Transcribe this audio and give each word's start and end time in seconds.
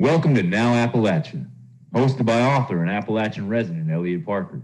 Welcome 0.00 0.36
to 0.36 0.44
Now 0.44 0.74
Appalachia, 0.74 1.44
hosted 1.92 2.24
by 2.24 2.40
author 2.40 2.82
and 2.82 2.88
Appalachian 2.88 3.48
resident 3.48 3.90
Eliot 3.90 4.24
Parker. 4.24 4.62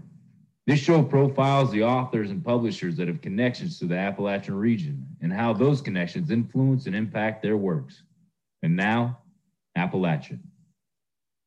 This 0.65 0.79
show 0.79 1.03
profiles 1.03 1.73
the 1.73 1.83
authors 1.83 2.31
and 2.31 2.41
publishers 2.41 2.95
that 2.95 3.09
have 3.09 3.19
connections 3.19 3.77
to 3.79 3.85
the 3.85 3.97
Appalachian 3.97 4.55
region 4.55 5.05
and 5.21 5.33
how 5.33 5.51
those 5.51 5.81
connections 5.81 6.31
influence 6.31 6.85
and 6.85 6.95
impact 6.95 7.43
their 7.43 7.57
works. 7.57 8.01
And 8.63 8.77
now, 8.77 9.17
Appalachia. 9.77 10.39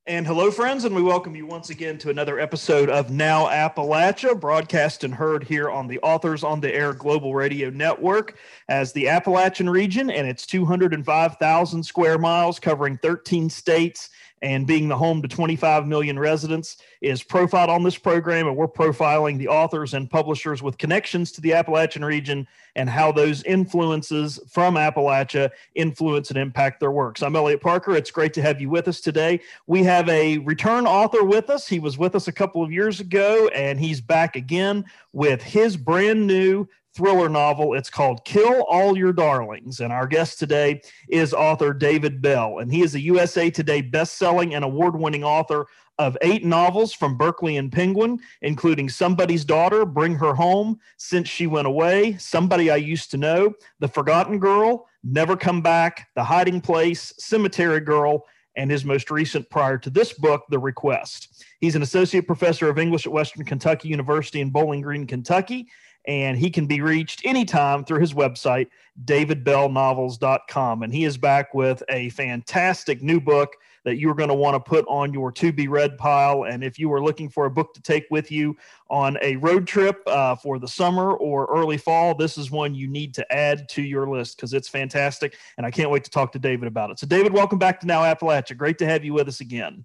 And 0.09 0.27
hello, 0.27 0.50
friends, 0.50 0.86
and 0.86 0.96
we 0.96 1.02
welcome 1.02 1.36
you 1.36 1.45
once 1.45 1.68
again 1.68 1.98
to 1.98 2.09
another 2.09 2.41
episode 2.41 2.88
of 2.88 3.11
Now 3.11 3.46
Appalachia, 3.48 4.41
broadcast 4.41 5.04
and 5.04 5.14
heard 5.14 5.45
here 5.45 5.68
on 5.68 5.86
the 5.86 5.98
Authors 5.98 6.42
on 6.42 6.61
the 6.61 6.74
Air 6.74 6.95
Global 6.95 7.34
Radio 7.34 7.68
Network 7.68 8.38
as 8.70 8.91
the 8.91 9.06
Appalachian 9.06 9.69
region 9.69 10.09
and 10.10 10.27
its 10.27 10.47
205,000 10.47 11.83
square 11.83 12.16
miles 12.16 12.59
covering 12.59 12.97
13 12.97 13.50
states 13.50 14.09
and 14.42 14.66
being 14.66 14.88
the 14.88 14.97
home 14.97 15.23
to 15.23 15.28
25 15.28 15.87
million 15.87 16.19
residents 16.19 16.78
is 17.01 17.23
profiled 17.23 17.70
on 17.70 17.83
this 17.83 17.97
program. 17.97 18.47
And 18.47 18.56
we're 18.56 18.69
profiling 18.69 19.38
the 19.38 19.48
authors 19.48 19.95
and 19.95 20.11
publishers 20.11 20.62
with 20.62 20.78
connections 20.78 21.33
to 21.33 21.41
the 21.41 21.55
Appalachian 21.55 22.05
region 22.05 22.47
and 22.77 22.88
how 22.88 23.12
those 23.12 23.42
influences 23.45 24.38
from 24.48 24.74
Appalachia 24.74 25.51
influence 25.74 26.30
and 26.30 26.38
impact 26.38 26.80
their 26.80 26.91
works. 26.91 27.23
I'm 27.23 27.37
Eliot 27.37 27.61
Parker. 27.61 27.97
It's 27.97 28.11
great 28.11 28.34
to 28.34 28.42
have 28.42 28.61
you 28.61 28.70
with 28.70 28.88
us 28.88 29.01
today. 29.01 29.41
We 29.66 29.83
have 29.84 30.09
a 30.09 30.39
return 30.39 30.86
author 30.86 31.25
with 31.25 31.50
us. 31.50 31.66
He 31.66 31.78
was 31.80 31.98
with 31.98 32.14
us 32.14 32.28
a 32.28 32.33
couple 32.33 32.62
of 32.62 32.73
years 32.73 33.00
ago, 33.00 33.48
and 33.48 33.80
he's 33.80 34.00
back 34.00 34.36
again 34.36 34.84
with 35.12 35.42
his 35.42 35.77
brand 35.77 36.27
new 36.27 36.69
thriller 36.98 37.29
novel. 37.29 37.75
It's 37.75 37.91
called 37.91 38.25
Kill 38.25 38.65
All 38.65 38.98
Your 38.98 39.12
Darlings. 39.12 39.79
And 39.79 39.93
our 39.93 40.09
guest 40.09 40.41
today 40.41 40.83
is 41.09 41.33
author 41.33 41.72
David 41.72 42.20
Bell. 42.20 42.59
And 42.59 42.72
he 42.72 42.83
is 42.83 42.97
a 42.97 43.00
USA 43.00 43.50
Today 43.50 43.83
best-selling 43.83 44.53
and 44.53 44.64
award-winning 44.64 45.22
author 45.22 45.69
of 46.00 46.19
eight 46.22 46.45
novels 46.45 46.92
from 46.92 47.17
Berkley 47.17 47.56
and 47.56 47.70
Penguin, 47.70 48.19
including 48.42 48.89
Somebody's 48.89 49.45
Daughter, 49.45 49.87
Bring 49.87 50.17
Her 50.17 50.34
Home, 50.34 50.81
Since 50.97 51.28
She 51.28 51.47
Went 51.47 51.69
Away, 51.69 52.17
Somebody 52.19 52.69
I 52.69 52.77
Used 52.77 53.12
to 53.12 53.17
Know, 53.17 53.55
The 53.78 53.87
Forgotten 53.87 54.41
Girl, 54.41 54.89
Never 55.05 55.37
Come 55.37 55.62
Back, 55.62 56.09
The 56.17 56.25
Hiding 56.25 56.61
Place, 56.61 57.15
Cemetery 57.17 57.78
Girl, 57.78 58.25
and 58.56 58.72
his 58.72 58.84
most 58.84 59.12
recent 59.12 59.48
prior 59.50 59.78
to 59.78 59.91
this 59.91 60.15
book, 60.15 60.42
The 60.50 60.59
Request. 60.59 61.44
He's 61.61 61.77
an 61.77 61.83
associate 61.83 62.27
professor 62.27 62.69
of 62.69 62.77
English 62.77 63.06
at 63.06 63.12
Western 63.12 63.44
Kentucky 63.44 63.89
University 63.89 64.41
in 64.41 64.50
Bowling 64.50 64.81
Green, 64.81 65.06
Kentucky, 65.06 65.69
and 66.09 66.39
he 66.39 66.48
can 66.48 66.67
be 66.67 66.81
reached 66.81 67.20
anytime 67.27 67.84
through 67.84 68.01
his 68.01 68.14
website, 68.14 68.69
davidbellnovels.com. 69.05 70.83
And 70.83 70.92
he 70.92 71.05
is 71.05 71.19
back 71.19 71.53
with 71.53 71.83
a 71.91 72.09
fantastic 72.09 73.03
new 73.03 73.20
book 73.20 73.53
that 73.84 73.98
you're 73.98 74.15
going 74.15 74.31
to 74.31 74.34
want 74.34 74.55
to 74.55 74.61
put 74.61 74.87
on 74.89 75.12
your 75.12 75.31
to 75.33 75.53
be 75.53 75.69
read 75.69 75.98
pile. 75.98 76.45
And 76.45 76.65
if 76.65 76.78
you 76.78 76.91
are 76.95 77.03
looking 77.03 77.28
for 77.28 77.45
a 77.45 77.50
book 77.50 77.75
to 77.75 77.83
take 77.83 78.06
with 78.11 78.33
you 78.33 78.56
on 78.89 79.19
a 79.20 79.37
road 79.37 79.67
trip 79.67 80.00
uh, 80.06 80.34
for 80.34 80.59
the 80.59 80.67
summer 80.67 81.12
or 81.12 81.45
early 81.45 81.77
fall, 81.77 82.15
this 82.15 82.39
is 82.39 82.50
one 82.50 82.75
you 82.75 82.89
need 82.89 83.15
to 83.15 83.33
add 83.33 83.69
to 83.70 83.83
your 83.83 84.09
list 84.09 84.39
because 84.39 84.55
it's 84.55 84.69
fantastic. 84.69 85.37
And 85.59 85.67
I 85.67 85.70
can't 85.70 85.91
wait 85.91 86.05
to 86.05 86.11
talk 86.11 86.33
to 86.33 86.39
David 86.39 86.69
about 86.69 86.91
it. 86.91 86.98
So, 86.98 87.06
David, 87.06 87.34
welcome 87.34 87.59
back 87.59 87.81
to 87.81 87.87
Now 87.87 88.03
Appalachia. 88.03 88.56
Great 88.56 88.78
to 88.78 88.87
have 88.87 89.05
you 89.05 89.12
with 89.12 89.28
us 89.28 89.41
again. 89.41 89.84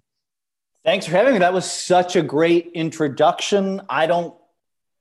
Thanks 0.86 1.04
for 1.04 1.12
having 1.12 1.34
me. 1.34 1.38
That 1.38 1.52
was 1.52 1.70
such 1.70 2.16
a 2.16 2.22
great 2.22 2.70
introduction. 2.74 3.82
I 3.90 4.06
don't 4.06 4.34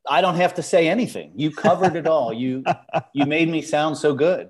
I 0.09 0.22
don't 0.22 0.36
have 0.36 0.56
to 0.56 0.64
say 0.64 0.88
anything. 0.88 1.32
You 1.36 1.52
covered 1.52 1.96
it 1.96 2.08
all. 2.08 2.34
You 2.34 2.64
you 3.14 3.26
made 3.26 3.50
me 3.50 3.62
sound 3.62 3.98
so 3.98 4.14
good. 4.14 4.50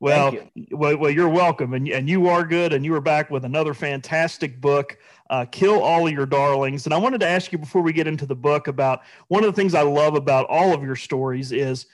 Well, 0.00 0.34
you. 0.34 0.66
well, 0.72 0.96
well, 0.96 1.10
you're 1.10 1.28
welcome, 1.28 1.72
and 1.72 1.88
and 1.88 2.08
you 2.08 2.28
are 2.28 2.44
good, 2.44 2.72
and 2.72 2.84
you 2.84 2.94
are 2.94 3.00
back 3.00 3.30
with 3.30 3.44
another 3.44 3.72
fantastic 3.74 4.60
book, 4.60 4.98
uh, 5.30 5.46
"Kill 5.50 5.80
All 5.80 6.06
of 6.06 6.12
Your 6.12 6.26
Darlings." 6.26 6.84
And 6.84 6.92
I 6.92 6.98
wanted 6.98 7.20
to 7.20 7.26
ask 7.26 7.52
you 7.52 7.58
before 7.58 7.80
we 7.80 7.92
get 7.92 8.06
into 8.06 8.26
the 8.26 8.34
book 8.34 8.66
about 8.66 9.02
one 9.28 9.44
of 9.44 9.54
the 9.54 9.58
things 9.58 9.74
I 9.74 9.82
love 9.82 10.14
about 10.14 10.46
all 10.50 10.74
of 10.74 10.82
your 10.82 10.96
stories 10.96 11.52
is 11.52 11.86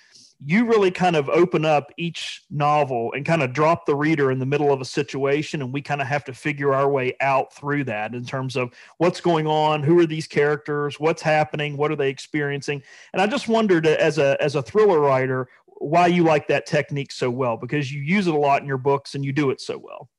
you 0.45 0.65
really 0.65 0.91
kind 0.91 1.17
of 1.17 1.29
open 1.29 1.65
up 1.65 1.93
each 1.99 2.43
novel 2.51 3.13
and 3.13 3.27
kind 3.27 3.43
of 3.43 3.53
drop 3.53 3.85
the 3.85 3.95
reader 3.95 4.31
in 4.31 4.39
the 4.39 4.47
middle 4.47 4.73
of 4.73 4.81
a 4.81 4.85
situation 4.85 5.61
and 5.61 5.73
we 5.73 5.83
kind 5.83 6.01
of 6.01 6.07
have 6.07 6.25
to 6.25 6.33
figure 6.33 6.73
our 6.73 6.89
way 6.89 7.15
out 7.21 7.53
through 7.53 7.85
that 7.85 8.15
in 8.15 8.25
terms 8.25 8.57
of 8.57 8.73
what's 8.99 9.21
going 9.21 9.47
on 9.47 9.83
who 9.83 9.99
are 9.99 10.07
these 10.07 10.27
characters 10.27 10.99
what's 10.99 11.21
happening 11.21 11.77
what 11.77 11.91
are 11.91 11.97
they 11.97 12.09
experiencing? 12.09 12.83
And 13.13 13.21
i 13.21 13.27
just 13.27 13.49
wondered 13.49 13.87
as 13.87 14.19
a 14.19 14.41
as 14.41 14.55
a 14.55 14.63
thriller 14.63 15.01
writer 15.01 15.49
why 15.81 16.07
you 16.07 16.23
like 16.23 16.47
that 16.49 16.67
technique 16.67 17.11
so 17.11 17.31
well 17.31 17.57
because 17.57 17.91
you 17.91 18.03
use 18.03 18.27
it 18.27 18.35
a 18.35 18.39
lot 18.39 18.61
in 18.61 18.69
your 18.69 18.79
books 18.79 19.15
and 19.15 19.25
you 19.25 19.33
do 19.33 19.51
it 19.51 19.61
so 19.61 19.79
well. 19.79 20.11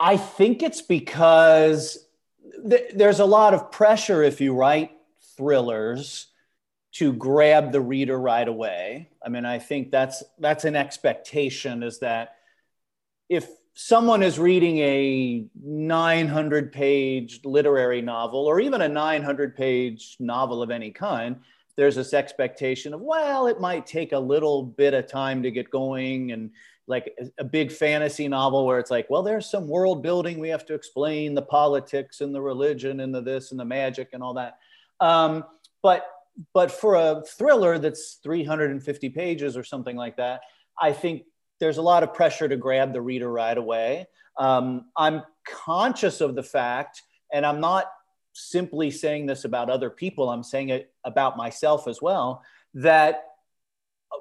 I 0.00 0.16
think 0.16 0.64
it's 0.64 0.82
because 0.82 2.06
th- 2.68 2.90
there's 2.94 3.20
a 3.20 3.24
lot 3.24 3.54
of 3.54 3.70
pressure 3.70 4.24
if 4.24 4.40
you 4.40 4.52
write 4.52 4.90
thrillers 5.36 6.26
to 6.94 7.12
grab 7.12 7.72
the 7.72 7.80
reader 7.80 8.18
right 8.18 8.46
away. 8.46 9.10
I 9.24 9.28
mean, 9.28 9.44
I 9.44 9.58
think 9.58 9.90
that's 9.90 10.22
that's 10.38 10.64
an 10.64 10.76
expectation 10.76 11.82
is 11.82 11.98
that 12.00 12.36
if 13.28 13.48
someone 13.74 14.22
is 14.22 14.38
reading 14.38 14.78
a 14.78 15.46
900 15.60 16.72
page 16.72 17.40
literary 17.44 18.00
novel 18.00 18.46
or 18.46 18.60
even 18.60 18.82
a 18.82 18.88
900 18.88 19.56
page 19.56 20.16
novel 20.20 20.62
of 20.62 20.70
any 20.70 20.92
kind, 20.92 21.36
there's 21.76 21.96
this 21.96 22.14
expectation 22.14 22.94
of, 22.94 23.00
well, 23.00 23.48
it 23.48 23.60
might 23.60 23.86
take 23.86 24.12
a 24.12 24.18
little 24.18 24.62
bit 24.62 24.94
of 24.94 25.08
time 25.08 25.42
to 25.42 25.50
get 25.50 25.70
going 25.70 26.30
and 26.30 26.50
like 26.86 27.16
a 27.38 27.44
big 27.44 27.72
fantasy 27.72 28.28
novel 28.28 28.66
where 28.66 28.78
it's 28.78 28.90
like, 28.90 29.08
well, 29.10 29.22
there's 29.22 29.50
some 29.50 29.66
world 29.66 30.02
building. 30.02 30.38
We 30.38 30.50
have 30.50 30.66
to 30.66 30.74
explain 30.74 31.34
the 31.34 31.42
politics 31.42 32.20
and 32.20 32.32
the 32.32 32.42
religion 32.42 33.00
and 33.00 33.12
the 33.12 33.22
this 33.22 33.50
and 33.50 33.58
the 33.58 33.64
magic 33.64 34.10
and 34.12 34.22
all 34.22 34.34
that. 34.34 34.58
Um, 35.00 35.44
but 35.82 36.06
but 36.52 36.70
for 36.70 36.94
a 36.96 37.22
thriller 37.26 37.78
that's 37.78 38.14
350 38.22 39.08
pages 39.10 39.56
or 39.56 39.64
something 39.64 39.96
like 39.96 40.16
that, 40.16 40.40
I 40.80 40.92
think 40.92 41.24
there's 41.60 41.78
a 41.78 41.82
lot 41.82 42.02
of 42.02 42.14
pressure 42.14 42.48
to 42.48 42.56
grab 42.56 42.92
the 42.92 43.00
reader 43.00 43.30
right 43.30 43.56
away. 43.56 44.06
Um, 44.38 44.86
I'm 44.96 45.22
conscious 45.46 46.20
of 46.20 46.34
the 46.34 46.42
fact, 46.42 47.02
and 47.32 47.46
I'm 47.46 47.60
not 47.60 47.86
simply 48.32 48.90
saying 48.90 49.26
this 49.26 49.44
about 49.44 49.70
other 49.70 49.90
people, 49.90 50.28
I'm 50.28 50.42
saying 50.42 50.70
it 50.70 50.92
about 51.04 51.36
myself 51.36 51.86
as 51.86 52.02
well, 52.02 52.42
that 52.74 53.24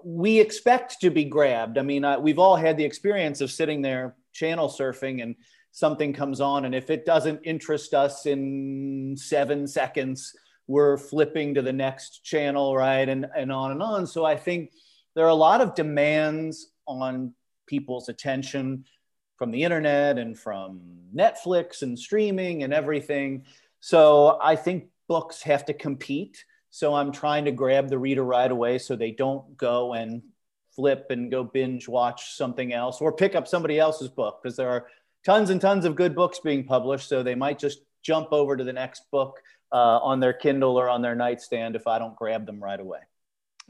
we 0.03 0.39
expect 0.39 1.01
to 1.01 1.09
be 1.09 1.25
grabbed. 1.25 1.77
I 1.77 1.81
mean, 1.81 2.05
uh, 2.05 2.19
we've 2.19 2.39
all 2.39 2.55
had 2.55 2.77
the 2.77 2.85
experience 2.85 3.41
of 3.41 3.51
sitting 3.51 3.81
there 3.81 4.15
channel 4.31 4.67
surfing 4.67 5.21
and 5.21 5.35
something 5.71 6.13
comes 6.13 6.39
on, 6.39 6.65
and 6.65 6.75
if 6.75 6.91
it 6.91 7.05
doesn't 7.05 7.41
interest 7.43 7.95
us 7.95 8.27
in 8.27 9.15
seven 9.17 9.65
seconds, 9.65 10.35
we're 10.67 10.97
flipping 10.97 11.53
to 11.55 11.61
the 11.61 11.73
next 11.73 12.23
channel, 12.23 12.75
right? 12.75 13.07
And, 13.07 13.27
and 13.35 13.51
on 13.51 13.71
and 13.71 13.81
on. 13.81 14.07
So 14.07 14.25
I 14.25 14.35
think 14.35 14.71
there 15.15 15.25
are 15.25 15.29
a 15.29 15.35
lot 15.35 15.61
of 15.61 15.75
demands 15.75 16.69
on 16.87 17.33
people's 17.67 18.09
attention 18.09 18.85
from 19.37 19.51
the 19.51 19.63
internet 19.63 20.17
and 20.17 20.37
from 20.37 20.81
Netflix 21.15 21.81
and 21.81 21.97
streaming 21.97 22.63
and 22.63 22.73
everything. 22.73 23.45
So 23.79 24.39
I 24.41 24.55
think 24.55 24.85
books 25.07 25.41
have 25.43 25.65
to 25.65 25.73
compete. 25.73 26.43
So 26.69 26.95
I'm 26.95 27.11
trying 27.11 27.45
to 27.45 27.51
grab 27.51 27.89
the 27.89 27.99
reader 27.99 28.23
right 28.23 28.49
away 28.49 28.79
so 28.79 28.95
they 28.95 29.11
don't 29.11 29.57
go 29.57 29.93
and 29.93 30.21
flip 30.75 31.07
and 31.09 31.29
go 31.29 31.43
binge 31.43 31.87
watch 31.87 32.35
something 32.35 32.73
else 32.73 32.99
or 32.99 33.11
pick 33.11 33.35
up 33.35 33.47
somebody 33.47 33.77
else's 33.77 34.09
book 34.09 34.39
because 34.41 34.55
there 34.55 34.69
are 34.69 34.87
tons 35.23 35.49
and 35.49 35.61
tons 35.61 35.85
of 35.85 35.95
good 35.95 36.15
books 36.15 36.39
being 36.39 36.63
published. 36.63 37.09
So 37.09 37.21
they 37.21 37.35
might 37.35 37.59
just 37.59 37.81
jump 38.01 38.29
over 38.31 38.57
to 38.57 38.63
the 38.63 38.73
next 38.73 39.09
book 39.11 39.41
uh, 39.73 39.99
on 40.01 40.19
their 40.19 40.33
Kindle 40.33 40.77
or 40.77 40.87
on 40.87 41.01
their 41.01 41.15
nightstand 41.15 41.75
if 41.75 41.87
I 41.87 41.99
don't 41.99 42.15
grab 42.15 42.45
them 42.45 42.63
right 42.63 42.79
away. 42.79 42.99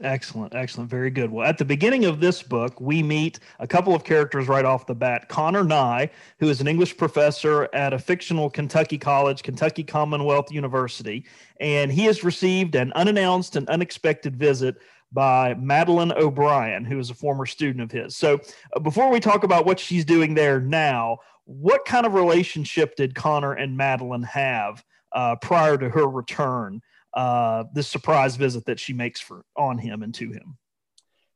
Excellent, 0.02 0.56
excellent, 0.56 0.90
very 0.90 1.10
good. 1.10 1.30
Well, 1.30 1.46
at 1.46 1.56
the 1.56 1.64
beginning 1.64 2.04
of 2.04 2.18
this 2.20 2.42
book, 2.42 2.80
we 2.80 3.00
meet 3.00 3.38
a 3.60 3.66
couple 3.66 3.94
of 3.94 4.02
characters 4.02 4.48
right 4.48 4.64
off 4.64 4.86
the 4.86 4.94
bat. 4.94 5.28
Connor 5.28 5.62
Nye, 5.62 6.10
who 6.40 6.48
is 6.48 6.60
an 6.60 6.66
English 6.66 6.96
professor 6.96 7.68
at 7.72 7.92
a 7.92 7.98
fictional 7.98 8.50
Kentucky 8.50 8.98
college, 8.98 9.44
Kentucky 9.44 9.84
Commonwealth 9.84 10.50
University, 10.50 11.24
and 11.60 11.92
he 11.92 12.04
has 12.06 12.24
received 12.24 12.74
an 12.74 12.92
unannounced 12.94 13.54
and 13.54 13.68
unexpected 13.68 14.34
visit 14.34 14.78
by 15.12 15.54
Madeline 15.54 16.10
O'Brien, 16.10 16.84
who 16.84 16.98
is 16.98 17.10
a 17.10 17.14
former 17.14 17.46
student 17.46 17.80
of 17.80 17.92
his. 17.92 18.16
So, 18.16 18.40
uh, 18.74 18.80
before 18.80 19.10
we 19.10 19.20
talk 19.20 19.44
about 19.44 19.64
what 19.64 19.78
she's 19.78 20.04
doing 20.04 20.34
there 20.34 20.58
now, 20.58 21.18
what 21.44 21.84
kind 21.84 22.04
of 22.04 22.14
relationship 22.14 22.96
did 22.96 23.14
Connor 23.14 23.52
and 23.52 23.76
Madeline 23.76 24.24
have 24.24 24.84
uh, 25.14 25.36
prior 25.36 25.78
to 25.78 25.88
her 25.88 26.06
return, 26.06 26.82
uh, 27.14 27.64
this 27.72 27.88
surprise 27.88 28.36
visit 28.36 28.66
that 28.66 28.78
she 28.78 28.92
makes 28.92 29.20
for 29.20 29.44
on 29.56 29.78
him 29.78 30.02
and 30.02 30.12
to 30.14 30.30
him? 30.30 30.56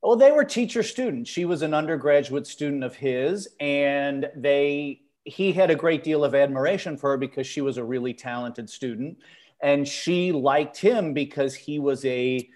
Well, 0.02 0.16
they 0.16 0.30
were 0.30 0.44
teacher 0.44 0.82
students. 0.82 1.30
She 1.30 1.44
was 1.44 1.62
an 1.62 1.74
undergraduate 1.74 2.46
student 2.46 2.84
of 2.84 2.94
his, 2.94 3.48
and 3.58 4.30
they 4.36 5.02
he 5.24 5.52
had 5.52 5.70
a 5.70 5.74
great 5.74 6.04
deal 6.04 6.24
of 6.24 6.34
admiration 6.34 6.96
for 6.96 7.10
her 7.10 7.16
because 7.16 7.46
she 7.46 7.60
was 7.60 7.76
a 7.76 7.84
really 7.84 8.14
talented 8.14 8.70
student, 8.70 9.18
and 9.60 9.86
she 9.86 10.32
liked 10.32 10.78
him 10.78 11.12
because 11.14 11.54
he 11.54 11.78
was 11.78 12.04
a 12.04 12.48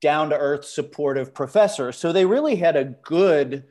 down 0.00 0.28
to 0.28 0.36
earth, 0.36 0.66
supportive 0.66 1.32
professor. 1.32 1.90
So 1.90 2.12
they 2.12 2.26
really 2.26 2.56
had 2.56 2.76
a 2.76 2.84
good 2.84 3.64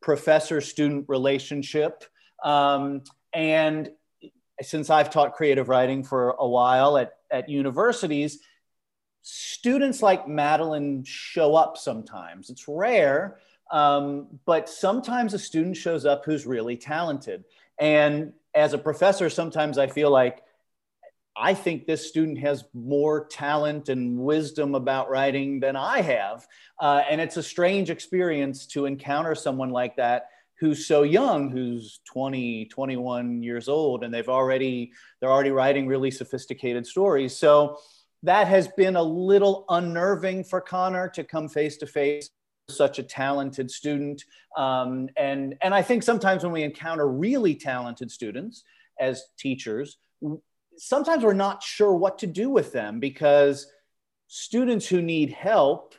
professor 0.00 0.60
student 0.60 1.06
relationship. 1.08 2.04
Um, 2.44 3.02
and 3.32 3.90
since 4.62 4.90
I've 4.90 5.10
taught 5.10 5.34
creative 5.34 5.68
writing 5.68 6.04
for 6.04 6.30
a 6.38 6.46
while 6.46 6.96
at, 6.96 7.12
at 7.30 7.48
universities, 7.48 8.40
students 9.22 10.02
like 10.02 10.28
Madeline 10.28 11.04
show 11.04 11.54
up 11.54 11.76
sometimes. 11.76 12.50
It's 12.50 12.66
rare, 12.68 13.38
um, 13.70 14.26
but 14.44 14.68
sometimes 14.68 15.34
a 15.34 15.38
student 15.38 15.76
shows 15.76 16.04
up 16.04 16.24
who's 16.24 16.46
really 16.46 16.76
talented. 16.76 17.44
And 17.78 18.32
as 18.54 18.72
a 18.72 18.78
professor, 18.78 19.30
sometimes 19.30 19.78
I 19.78 19.86
feel 19.86 20.10
like 20.10 20.42
I 21.36 21.54
think 21.54 21.86
this 21.86 22.06
student 22.06 22.38
has 22.38 22.64
more 22.74 23.26
talent 23.26 23.88
and 23.88 24.18
wisdom 24.18 24.74
about 24.74 25.08
writing 25.08 25.60
than 25.60 25.76
I 25.76 26.02
have. 26.02 26.46
Uh, 26.78 27.02
and 27.08 27.20
it's 27.20 27.36
a 27.36 27.42
strange 27.42 27.88
experience 27.88 28.66
to 28.68 28.84
encounter 28.84 29.34
someone 29.34 29.70
like 29.70 29.96
that 29.96 30.28
who's 30.60 30.86
so 30.86 31.02
young 31.02 31.50
who's 31.50 32.00
20 32.04 32.66
21 32.66 33.42
years 33.42 33.68
old 33.68 34.04
and 34.04 34.12
they've 34.12 34.28
already 34.28 34.92
they're 35.20 35.30
already 35.30 35.50
writing 35.50 35.86
really 35.86 36.10
sophisticated 36.10 36.86
stories. 36.86 37.36
So 37.36 37.78
that 38.22 38.46
has 38.46 38.68
been 38.68 38.96
a 38.96 39.02
little 39.02 39.64
unnerving 39.70 40.44
for 40.44 40.60
connor 40.60 41.08
to 41.08 41.24
come 41.24 41.48
face 41.48 41.78
to 41.78 41.86
face 41.86 42.28
with 42.68 42.76
such 42.76 42.98
a 42.98 43.02
talented 43.02 43.70
student. 43.70 44.22
Um, 44.56 45.08
and 45.16 45.54
and 45.62 45.74
i 45.74 45.82
think 45.82 46.02
sometimes 46.02 46.42
when 46.42 46.52
we 46.52 46.62
encounter 46.62 47.08
really 47.08 47.54
talented 47.54 48.10
students 48.10 48.64
as 48.98 49.24
teachers 49.38 49.96
sometimes 50.76 51.22
we're 51.22 51.34
not 51.34 51.62
sure 51.62 51.94
what 51.94 52.18
to 52.18 52.26
do 52.26 52.50
with 52.50 52.72
them 52.72 53.00
because 53.00 53.66
students 54.28 54.86
who 54.86 55.02
need 55.02 55.30
help 55.30 55.94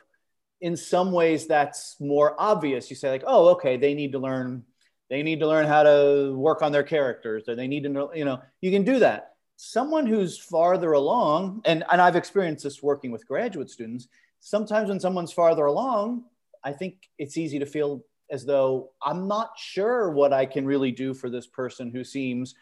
in 0.62 0.76
some 0.76 1.12
ways 1.12 1.46
that's 1.46 1.96
more 2.00 2.34
obvious. 2.38 2.88
You 2.88 2.96
say 2.96 3.10
like 3.10 3.24
oh 3.26 3.50
okay 3.50 3.76
they 3.76 3.92
need 3.92 4.12
to 4.12 4.18
learn 4.18 4.64
they 5.10 5.22
need 5.22 5.40
to 5.40 5.46
learn 5.46 5.66
how 5.66 5.82
to 5.82 6.34
work 6.34 6.62
on 6.62 6.72
their 6.72 6.82
characters 6.82 7.46
or 7.48 7.54
they 7.54 7.68
need 7.68 7.82
to 7.82 7.90
know 7.90 8.14
you 8.14 8.24
know 8.24 8.40
you 8.62 8.70
can 8.70 8.84
do 8.84 9.00
that. 9.00 9.34
Someone 9.56 10.06
who's 10.06 10.38
farther 10.38 10.92
along 10.92 11.62
and, 11.66 11.84
and 11.92 12.00
i've 12.00 12.16
experienced 12.16 12.64
this 12.64 12.82
working 12.82 13.12
with 13.12 13.28
graduate 13.28 13.70
students 13.70 14.08
sometimes 14.40 14.88
when 14.88 14.98
someone's 14.98 15.32
farther 15.32 15.66
along 15.66 16.24
i 16.64 16.72
think 16.72 17.08
it's 17.16 17.36
easy 17.36 17.60
to 17.60 17.66
feel 17.66 18.02
as 18.28 18.44
though 18.44 18.90
i'm 19.00 19.28
not 19.28 19.50
sure 19.56 20.10
what 20.10 20.32
i 20.32 20.44
can 20.46 20.66
really 20.66 20.90
do 20.90 21.14
for 21.14 21.30
this 21.30 21.46
person 21.46 21.92
who 21.92 22.02
seems 22.02 22.56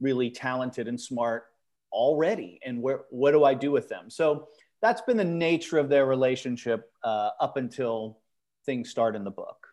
really 0.00 0.30
talented 0.30 0.86
and 0.86 1.00
smart 1.00 1.46
already 1.92 2.60
and 2.64 2.80
where 2.80 3.00
what 3.10 3.32
do 3.32 3.44
i 3.44 3.54
do 3.54 3.70
with 3.70 3.88
them? 3.88 4.10
So 4.10 4.48
that's 4.82 5.02
been 5.02 5.16
the 5.16 5.24
nature 5.24 5.78
of 5.78 5.88
their 5.88 6.06
relationship 6.06 6.90
uh, 7.04 7.30
up 7.40 7.56
until 7.56 8.18
things 8.66 8.90
start 8.90 9.16
in 9.16 9.24
the 9.24 9.30
book. 9.30 9.66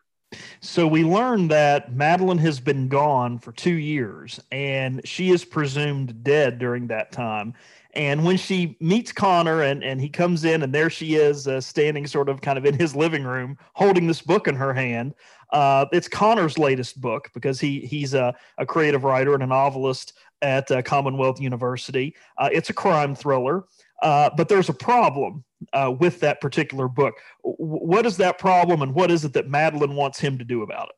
So 0.60 0.86
we 0.86 1.04
learned 1.04 1.50
that 1.50 1.94
Madeline 1.94 2.38
has 2.38 2.60
been 2.60 2.88
gone 2.88 3.38
for 3.38 3.52
two 3.52 3.74
years 3.74 4.40
and 4.52 5.00
she 5.04 5.30
is 5.30 5.44
presumed 5.44 6.22
dead 6.22 6.58
during 6.58 6.88
that 6.88 7.12
time. 7.12 7.54
And 7.94 8.24
when 8.24 8.36
she 8.36 8.76
meets 8.80 9.10
Connor 9.10 9.62
and, 9.62 9.82
and 9.82 10.00
he 10.00 10.10
comes 10.10 10.44
in 10.44 10.62
and 10.62 10.74
there 10.74 10.90
she 10.90 11.14
is 11.14 11.48
uh, 11.48 11.60
standing 11.60 12.06
sort 12.06 12.28
of 12.28 12.42
kind 12.42 12.58
of 12.58 12.66
in 12.66 12.78
his 12.78 12.94
living 12.94 13.24
room 13.24 13.56
holding 13.72 14.06
this 14.06 14.20
book 14.20 14.46
in 14.46 14.54
her 14.54 14.74
hand. 14.74 15.14
Uh, 15.50 15.86
it's 15.92 16.08
Connor's 16.08 16.58
latest 16.58 17.00
book 17.00 17.30
because 17.32 17.58
he 17.58 17.80
he's 17.80 18.12
a, 18.12 18.34
a 18.58 18.66
creative 18.66 19.04
writer 19.04 19.32
and 19.32 19.42
a 19.42 19.46
novelist 19.46 20.12
at 20.42 20.70
uh, 20.70 20.82
Commonwealth 20.82 21.40
University. 21.40 22.14
Uh, 22.36 22.50
it's 22.52 22.68
a 22.68 22.74
crime 22.74 23.14
thriller. 23.14 23.64
Uh, 24.02 24.30
but 24.36 24.48
there's 24.48 24.68
a 24.68 24.74
problem 24.74 25.44
uh, 25.72 25.92
with 25.98 26.20
that 26.20 26.40
particular 26.40 26.88
book. 26.88 27.14
What 27.42 28.06
is 28.06 28.16
that 28.18 28.38
problem, 28.38 28.82
and 28.82 28.94
what 28.94 29.10
is 29.10 29.24
it 29.24 29.32
that 29.32 29.48
Madeline 29.48 29.96
wants 29.96 30.18
him 30.18 30.38
to 30.38 30.44
do 30.44 30.62
about 30.62 30.90
it? 30.90 30.94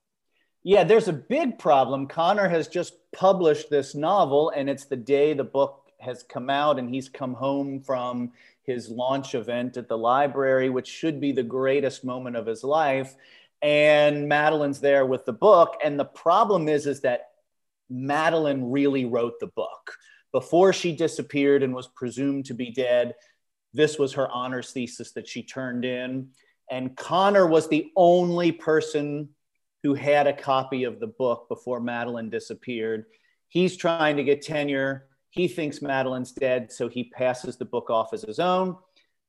Yeah, 0.63 0.85
there's 0.85 1.09
a 1.09 1.13
big 1.15 1.59
problem. 1.59 2.07
Connor 2.07 2.49
has 2.49 2.69
just 2.69 2.95
published 3.13 3.71
this 3.71 3.95
novel, 3.95 4.51
and 4.51 4.69
it's 4.69 4.85
the 4.85 4.97
day 4.97 5.33
the 5.33 5.45
book 5.45 5.91
has 6.01 6.23
come 6.23 6.51
out, 6.51 6.79
and 6.79 6.91
he's 6.91 7.09
come 7.09 7.33
home 7.33 7.81
from 7.81 8.33
his 8.63 8.91
launch 8.91 9.35
event 9.35 9.79
at 9.79 9.89
the 9.89 9.97
library, 9.97 10.69
which 10.69 10.87
should 10.87 11.21
be 11.21 11.33
the 11.33 11.43
greatest 11.43 12.05
moment 12.05 12.37
of 12.37 12.47
his 12.47 12.63
life. 12.63 13.15
And 13.63 14.29
Madeline's 14.29 14.81
there 14.81 15.07
with 15.07 15.25
the 15.25 15.33
book, 15.33 15.79
and 15.83 15.99
the 15.99 16.05
problem 16.05 16.69
is, 16.69 16.87
is 16.87 17.01
that 17.01 17.31
Madeline 17.89 18.71
really 18.71 19.07
wrote 19.07 19.41
the 19.41 19.49
book 19.49 19.97
before 20.33 20.73
she 20.73 20.93
disappeared 20.93 21.63
and 21.63 21.75
was 21.75 21.89
presumed 21.89 22.47
to 22.47 22.55
be 22.55 22.71
dead. 22.71 23.15
This 23.73 23.99
was 23.99 24.13
her 24.15 24.29
honors 24.31 24.73
thesis 24.73 25.13
that 25.13 25.29
she 25.29 25.43
turned 25.43 25.85
in. 25.85 26.29
And 26.71 26.97
Connor 26.97 27.47
was 27.47 27.69
the 27.69 27.91
only 27.97 28.53
person 28.53 29.31
who 29.83 29.95
had 29.95 30.27
a 30.27 30.33
copy 30.33 30.85
of 30.85 31.01
the 31.01 31.07
book 31.07 31.49
before 31.49 31.81
Madeline 31.81 32.31
disappeared. 32.31 33.07
He's 33.49 33.77
trying 33.77 34.17
to 34.17 34.25
get 34.25 34.43
tenure. 34.43 35.07
He 35.31 35.49
thinks 35.49 35.83
Madeline's 35.83 36.33
dead, 36.33 36.71
so 36.71 36.89
he 36.89 37.05
passes 37.05 37.57
the 37.57 37.65
book 37.65 37.91
off 37.91 38.13
as 38.13 38.23
his 38.23 38.39
own. 38.39 38.77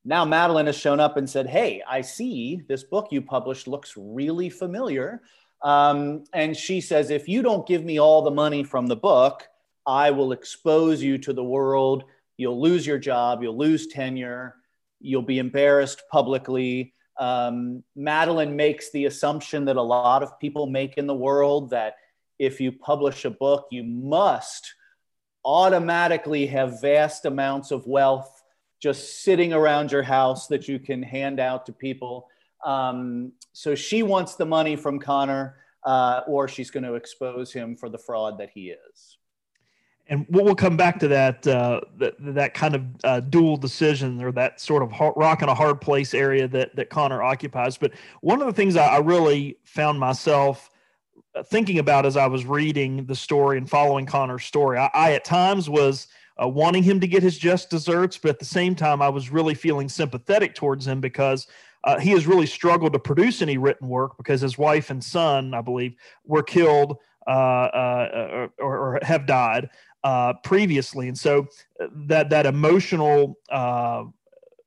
Now 0.04 0.26
Madeline 0.26 0.66
has 0.66 0.76
shown 0.78 1.00
up 1.00 1.18
and 1.18 1.30
said, 1.30 1.48
Hey, 1.48 1.82
I 1.88 2.02
see 2.02 2.62
this 2.68 2.84
book 2.84 3.08
you 3.12 3.22
published 3.22 3.68
looks 3.68 3.94
really 3.96 4.50
familiar. 4.50 5.22
Um, 5.64 6.24
and 6.34 6.58
she 6.58 6.82
says, 6.82 7.10
If 7.10 7.28
you 7.28 7.42
don't 7.42 7.68
give 7.68 7.84
me 7.84 8.00
all 8.00 8.24
the 8.24 8.32
money 8.32 8.64
from 8.64 8.88
the 8.88 8.96
book, 8.96 9.48
I 9.86 10.12
will 10.12 10.32
expose 10.32 11.02
you 11.02 11.18
to 11.20 11.34
the 11.34 11.44
world. 11.44 12.04
You'll 12.38 12.62
lose 12.62 12.86
your 12.86 12.98
job. 12.98 13.42
You'll 13.42 13.58
lose 13.58 13.88
tenure. 13.88 14.56
You'll 15.00 15.22
be 15.22 15.40
embarrassed 15.40 16.04
publicly. 16.12 16.94
Um, 17.20 17.84
Madeline 17.96 18.56
makes 18.56 18.92
the 18.92 19.06
assumption 19.06 19.66
that 19.66 19.78
a 19.78 19.82
lot 19.82 20.24
of 20.24 20.40
people 20.40 20.68
make 20.68 20.98
in 20.98 21.08
the 21.08 21.16
world 21.16 21.72
that 21.72 21.96
if 22.40 22.60
you 22.60 22.72
publish 22.72 23.26
a 23.26 23.30
book, 23.30 23.68
you 23.72 23.84
must 23.84 24.74
automatically 25.44 26.46
have 26.48 26.82
vast 26.82 27.26
amounts 27.26 27.72
of 27.72 27.86
wealth 27.88 28.44
just 28.82 29.24
sitting 29.24 29.54
around 29.54 29.92
your 29.92 30.04
house 30.04 30.48
that 30.48 30.68
you 30.68 30.80
can 30.80 31.04
hand 31.04 31.40
out 31.40 31.66
to 31.68 31.74
people. 31.74 32.28
Um, 32.66 33.34
so 33.54 33.76
she 33.76 34.02
wants 34.02 34.36
the 34.36 34.46
money 34.46 34.76
from 34.76 35.00
Connor, 35.00 35.58
uh, 35.84 36.22
or 36.28 36.48
she's 36.48 36.72
going 36.72 36.84
to 36.84 36.96
expose 36.96 37.52
him 37.52 37.76
for 37.76 37.90
the 37.90 37.98
fraud 37.98 38.40
that 38.40 38.50
he 38.52 38.70
is 38.70 39.18
and 40.08 40.26
we'll, 40.30 40.56
come 40.56 40.76
back 40.76 41.00
to 41.00 41.08
that 41.08 41.48
uh, 41.48 41.82
that 41.98 42.16
that 42.20 42.54
kind 42.54 42.76
of 42.76 42.84
uh, 43.04 43.20
dual 43.22 43.56
decision 43.56 44.22
or 44.22 44.32
that 44.34 44.60
sort 44.60 44.84
of 44.84 44.92
hard, 44.92 45.14
rock 45.16 45.42
and 45.42 45.50
a 45.50 45.56
hard 45.56 45.80
place 45.80 46.14
area 46.14 46.48
that 46.50 46.76
that 46.76 46.90
Connor 46.90 47.24
occupies. 47.24 47.78
But 47.78 47.94
one 48.22 48.42
of 48.42 48.48
the 48.48 48.54
things 48.54 48.76
I, 48.76 48.88
I 48.88 48.98
really 49.00 49.58
found 49.64 50.00
myself 50.00 50.70
uh, 51.34 51.44
thinking 51.44 51.80
about 51.80 52.06
as 52.06 52.18
I 52.18 52.28
was 52.28 52.46
reading 52.46 53.06
the 53.06 53.16
story 53.16 53.58
and 53.58 53.70
following 53.70 54.06
Connor's 54.06 54.44
story, 54.44 54.78
I, 54.78 54.90
I 54.94 55.12
at 55.14 55.24
times 55.24 55.70
was 55.70 56.08
uh, 56.42 56.48
wanting 56.48 56.84
him 56.84 57.00
to 57.00 57.08
get 57.08 57.24
his 57.24 57.38
just 57.38 57.70
desserts, 57.70 58.18
but 58.18 58.30
at 58.30 58.40
the 58.40 58.46
same 58.46 58.76
time, 58.76 59.02
I 59.02 59.10
was 59.10 59.30
really 59.30 59.54
feeling 59.54 59.90
sympathetic 59.90 60.56
towards 60.56 60.86
him 60.88 61.02
because. 61.02 61.48
Uh, 61.84 62.00
he 62.00 62.12
has 62.12 62.28
really 62.28 62.46
struggled 62.46 62.94
to 62.94 63.00
produce 63.00 63.42
any 63.42 63.58
written 63.58 63.88
work 63.88 64.16
because 64.16 64.40
his 64.40 64.56
wife 64.56 64.92
and 64.92 65.04
son, 65.04 65.52
I 65.56 65.62
believe, 65.62 65.96
were 66.24 66.44
killed 66.44 67.00
or, 67.28 68.50
or, 68.60 69.00
have 69.04 69.26
died 69.26 69.70
uh, 70.04 70.34
previously, 70.44 71.08
and 71.08 71.18
so 71.18 71.48
uh, 71.80 71.88
that 72.08 72.30
that 72.30 72.46
emotional 72.46 73.38
uh, 73.50 74.04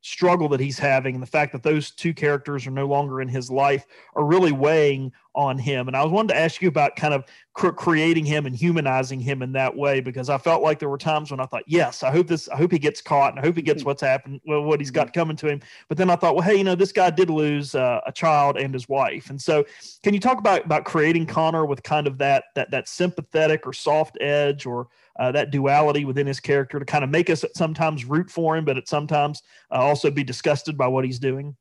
struggle 0.05 0.51
that 0.51 0.61
he's 0.61 0.79
having 0.79 1.15
and 1.15 1.23
the 1.23 1.27
fact 1.27 1.51
that 1.51 1.63
those 1.63 1.91
two 1.91 2.13
characters 2.13 2.67
are 2.67 2.71
no 2.71 2.87
longer 2.87 3.23
in 3.23 3.29
his 3.29 3.51
life 3.51 3.87
are 4.15 4.25
really 4.27 4.53
weighing 4.53 5.11
on 5.35 5.57
him. 5.57 5.89
And 5.89 5.97
I 5.97 6.03
was 6.03 6.13
wanted 6.13 6.35
to 6.35 6.39
ask 6.39 6.61
you 6.61 6.69
about 6.69 6.95
kind 6.95 7.15
of 7.15 7.25
creating 7.55 8.27
him 8.27 8.45
and 8.45 8.55
humanizing 8.55 9.19
him 9.19 9.41
in 9.41 9.53
that 9.53 9.75
way 9.75 10.01
because 10.01 10.29
I 10.29 10.37
felt 10.37 10.63
like 10.63 10.79
there 10.79 10.91
were 10.91 10.99
times 10.99 11.31
when 11.31 11.41
I 11.41 11.47
thought, 11.47 11.63
yes, 11.67 12.03
I 12.03 12.11
hope 12.11 12.27
this, 12.27 12.51
I 12.51 12.57
hope 12.57 12.71
he 12.71 12.79
gets 12.79 13.01
caught 13.01 13.31
and 13.31 13.41
I 13.41 13.43
hope 13.43 13.57
he 13.57 13.63
gets 13.63 13.81
mm-hmm. 13.81 13.89
what's 13.89 14.03
happened, 14.03 14.43
what 14.45 14.79
he's 14.79 14.91
got 14.91 15.07
mm-hmm. 15.07 15.21
coming 15.21 15.37
to 15.37 15.49
him. 15.49 15.61
But 15.89 15.97
then 15.97 16.11
I 16.11 16.17
thought, 16.17 16.35
well, 16.35 16.45
hey, 16.45 16.57
you 16.57 16.65
know, 16.65 16.75
this 16.75 16.93
guy 16.93 17.09
did 17.09 17.31
lose 17.31 17.75
uh, 17.75 18.01
a 18.07 18.13
child 18.13 18.59
and 18.59 18.75
his 18.75 18.87
wife, 18.87 19.31
and 19.31 19.41
so 19.41 19.65
can 20.03 20.13
you 20.13 20.21
talk 20.21 20.39
about 20.39 20.67
about 20.67 20.85
creating 20.85 21.27
Connor 21.27 21.65
with 21.65 21.83
kind 21.83 22.07
of 22.07 22.19
that 22.19 22.45
that 22.55 22.71
that 22.73 22.89
sympathetic 22.89 23.67
or 23.67 23.73
soft 23.73 24.19
edge 24.21 24.67
or 24.67 24.89
uh, 25.19 25.33
that 25.33 25.51
duality 25.51 26.05
within 26.05 26.27
his 26.27 26.41
character 26.41 26.79
to 26.79 26.85
kind 26.85 27.05
of 27.05 27.11
make 27.11 27.31
us 27.31 27.45
sometimes 27.55 28.05
root 28.05 28.31
for 28.31 28.57
him, 28.57 28.65
but 28.65 28.77
at 28.77 28.89
sometimes 28.89 29.43
uh, 29.71 29.77
also 29.77 30.11
be 30.11 30.25
disgusted 30.25 30.77
by 30.77 30.87
what 30.87 31.05
he's 31.05 31.19
doing? 31.19 31.57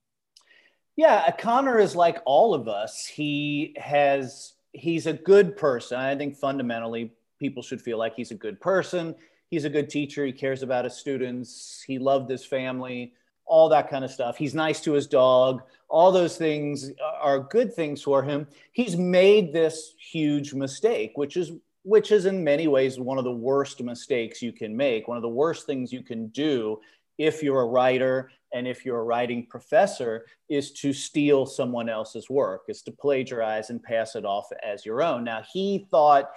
Yeah, 0.95 1.31
Connor 1.31 1.79
is 1.79 1.95
like 1.95 2.21
all 2.25 2.53
of 2.53 2.67
us. 2.67 3.05
He 3.05 3.75
has 3.77 4.53
he's 4.73 5.05
a 5.07 5.13
good 5.13 5.55
person. 5.55 5.99
I 5.99 6.15
think 6.15 6.35
fundamentally 6.35 7.13
people 7.39 7.63
should 7.63 7.81
feel 7.81 7.97
like 7.97 8.15
he's 8.15 8.31
a 8.31 8.35
good 8.35 8.59
person. 8.59 9.15
He's 9.49 9.65
a 9.65 9.69
good 9.69 9.89
teacher. 9.89 10.25
He 10.25 10.31
cares 10.31 10.63
about 10.63 10.85
his 10.85 10.95
students. 10.95 11.83
He 11.85 11.99
loved 11.99 12.29
his 12.29 12.45
family, 12.45 13.13
all 13.45 13.69
that 13.69 13.89
kind 13.89 14.03
of 14.03 14.11
stuff. 14.11 14.37
He's 14.37 14.55
nice 14.55 14.81
to 14.81 14.93
his 14.93 15.07
dog. 15.07 15.61
All 15.89 16.11
those 16.11 16.37
things 16.37 16.91
are 17.21 17.39
good 17.39 17.73
things 17.73 18.01
for 18.01 18.23
him. 18.23 18.47
He's 18.71 18.95
made 18.95 19.53
this 19.53 19.93
huge 19.99 20.53
mistake, 20.53 21.11
which 21.15 21.37
is 21.37 21.51
which 21.83 22.11
is 22.11 22.25
in 22.25 22.43
many 22.43 22.67
ways 22.67 22.99
one 22.99 23.17
of 23.17 23.23
the 23.23 23.31
worst 23.31 23.81
mistakes 23.81 24.41
you 24.41 24.51
can 24.51 24.75
make, 24.75 25.07
one 25.07 25.17
of 25.17 25.23
the 25.23 25.29
worst 25.29 25.65
things 25.65 25.93
you 25.93 26.01
can 26.01 26.27
do 26.27 26.79
if 27.17 27.43
you're 27.43 27.61
a 27.61 27.65
writer 27.65 28.31
and 28.53 28.67
if 28.67 28.85
you're 28.85 28.99
a 28.99 29.03
writing 29.03 29.45
professor 29.47 30.25
is 30.49 30.71
to 30.71 30.93
steal 30.93 31.45
someone 31.45 31.89
else's 31.89 32.29
work, 32.29 32.63
is 32.67 32.81
to 32.83 32.91
plagiarize 32.91 33.69
and 33.69 33.83
pass 33.83 34.15
it 34.15 34.25
off 34.25 34.47
as 34.63 34.85
your 34.85 35.01
own. 35.01 35.23
Now, 35.23 35.43
he 35.51 35.87
thought 35.91 36.31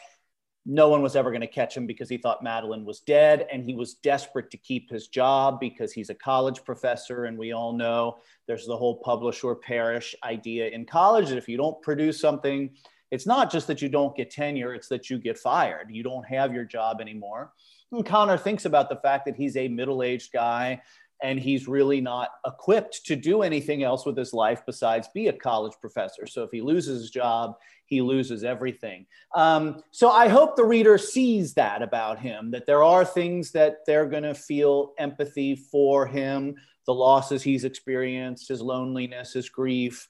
no 0.68 0.88
one 0.88 1.00
was 1.00 1.14
ever 1.14 1.30
going 1.30 1.42
to 1.42 1.46
catch 1.46 1.76
him 1.76 1.86
because 1.86 2.08
he 2.08 2.18
thought 2.18 2.42
Madeline 2.42 2.84
was 2.84 3.00
dead. 3.00 3.46
And 3.52 3.64
he 3.64 3.74
was 3.74 3.94
desperate 3.94 4.50
to 4.50 4.56
keep 4.56 4.90
his 4.90 5.06
job 5.06 5.60
because 5.60 5.92
he's 5.92 6.10
a 6.10 6.14
college 6.14 6.64
professor. 6.64 7.26
And 7.26 7.38
we 7.38 7.52
all 7.52 7.72
know 7.72 8.18
there's 8.48 8.66
the 8.66 8.76
whole 8.76 8.96
publish 8.96 9.44
or 9.44 9.54
perish 9.54 10.14
idea 10.24 10.68
in 10.68 10.84
college 10.84 11.28
that 11.28 11.38
if 11.38 11.48
you 11.48 11.56
don't 11.56 11.80
produce 11.82 12.20
something, 12.20 12.70
it's 13.10 13.26
not 13.26 13.50
just 13.50 13.66
that 13.68 13.82
you 13.82 13.88
don't 13.88 14.16
get 14.16 14.30
tenure, 14.30 14.74
it's 14.74 14.88
that 14.88 15.10
you 15.10 15.18
get 15.18 15.38
fired. 15.38 15.88
You 15.90 16.02
don't 16.02 16.26
have 16.26 16.52
your 16.52 16.64
job 16.64 17.00
anymore. 17.00 17.52
And 17.92 18.04
Connor 18.04 18.36
thinks 18.36 18.64
about 18.64 18.88
the 18.88 18.96
fact 18.96 19.26
that 19.26 19.36
he's 19.36 19.56
a 19.56 19.68
middle 19.68 20.02
aged 20.02 20.32
guy 20.32 20.82
and 21.22 21.38
he's 21.38 21.66
really 21.66 22.00
not 22.00 22.28
equipped 22.46 23.06
to 23.06 23.16
do 23.16 23.42
anything 23.42 23.82
else 23.82 24.04
with 24.04 24.16
his 24.16 24.32
life 24.32 24.62
besides 24.66 25.08
be 25.14 25.28
a 25.28 25.32
college 25.32 25.72
professor. 25.80 26.26
So 26.26 26.42
if 26.42 26.50
he 26.50 26.60
loses 26.60 27.00
his 27.00 27.10
job, 27.10 27.54
he 27.86 28.02
loses 28.02 28.44
everything. 28.44 29.06
Um, 29.34 29.82
so 29.92 30.10
I 30.10 30.28
hope 30.28 30.56
the 30.56 30.64
reader 30.64 30.98
sees 30.98 31.54
that 31.54 31.82
about 31.82 32.18
him, 32.18 32.50
that 32.50 32.66
there 32.66 32.82
are 32.82 33.04
things 33.04 33.52
that 33.52 33.78
they're 33.86 34.06
going 34.06 34.24
to 34.24 34.34
feel 34.34 34.92
empathy 34.98 35.54
for 35.54 36.06
him, 36.06 36.56
the 36.86 36.94
losses 36.94 37.42
he's 37.42 37.64
experienced, 37.64 38.48
his 38.48 38.60
loneliness, 38.60 39.32
his 39.32 39.48
grief. 39.48 40.08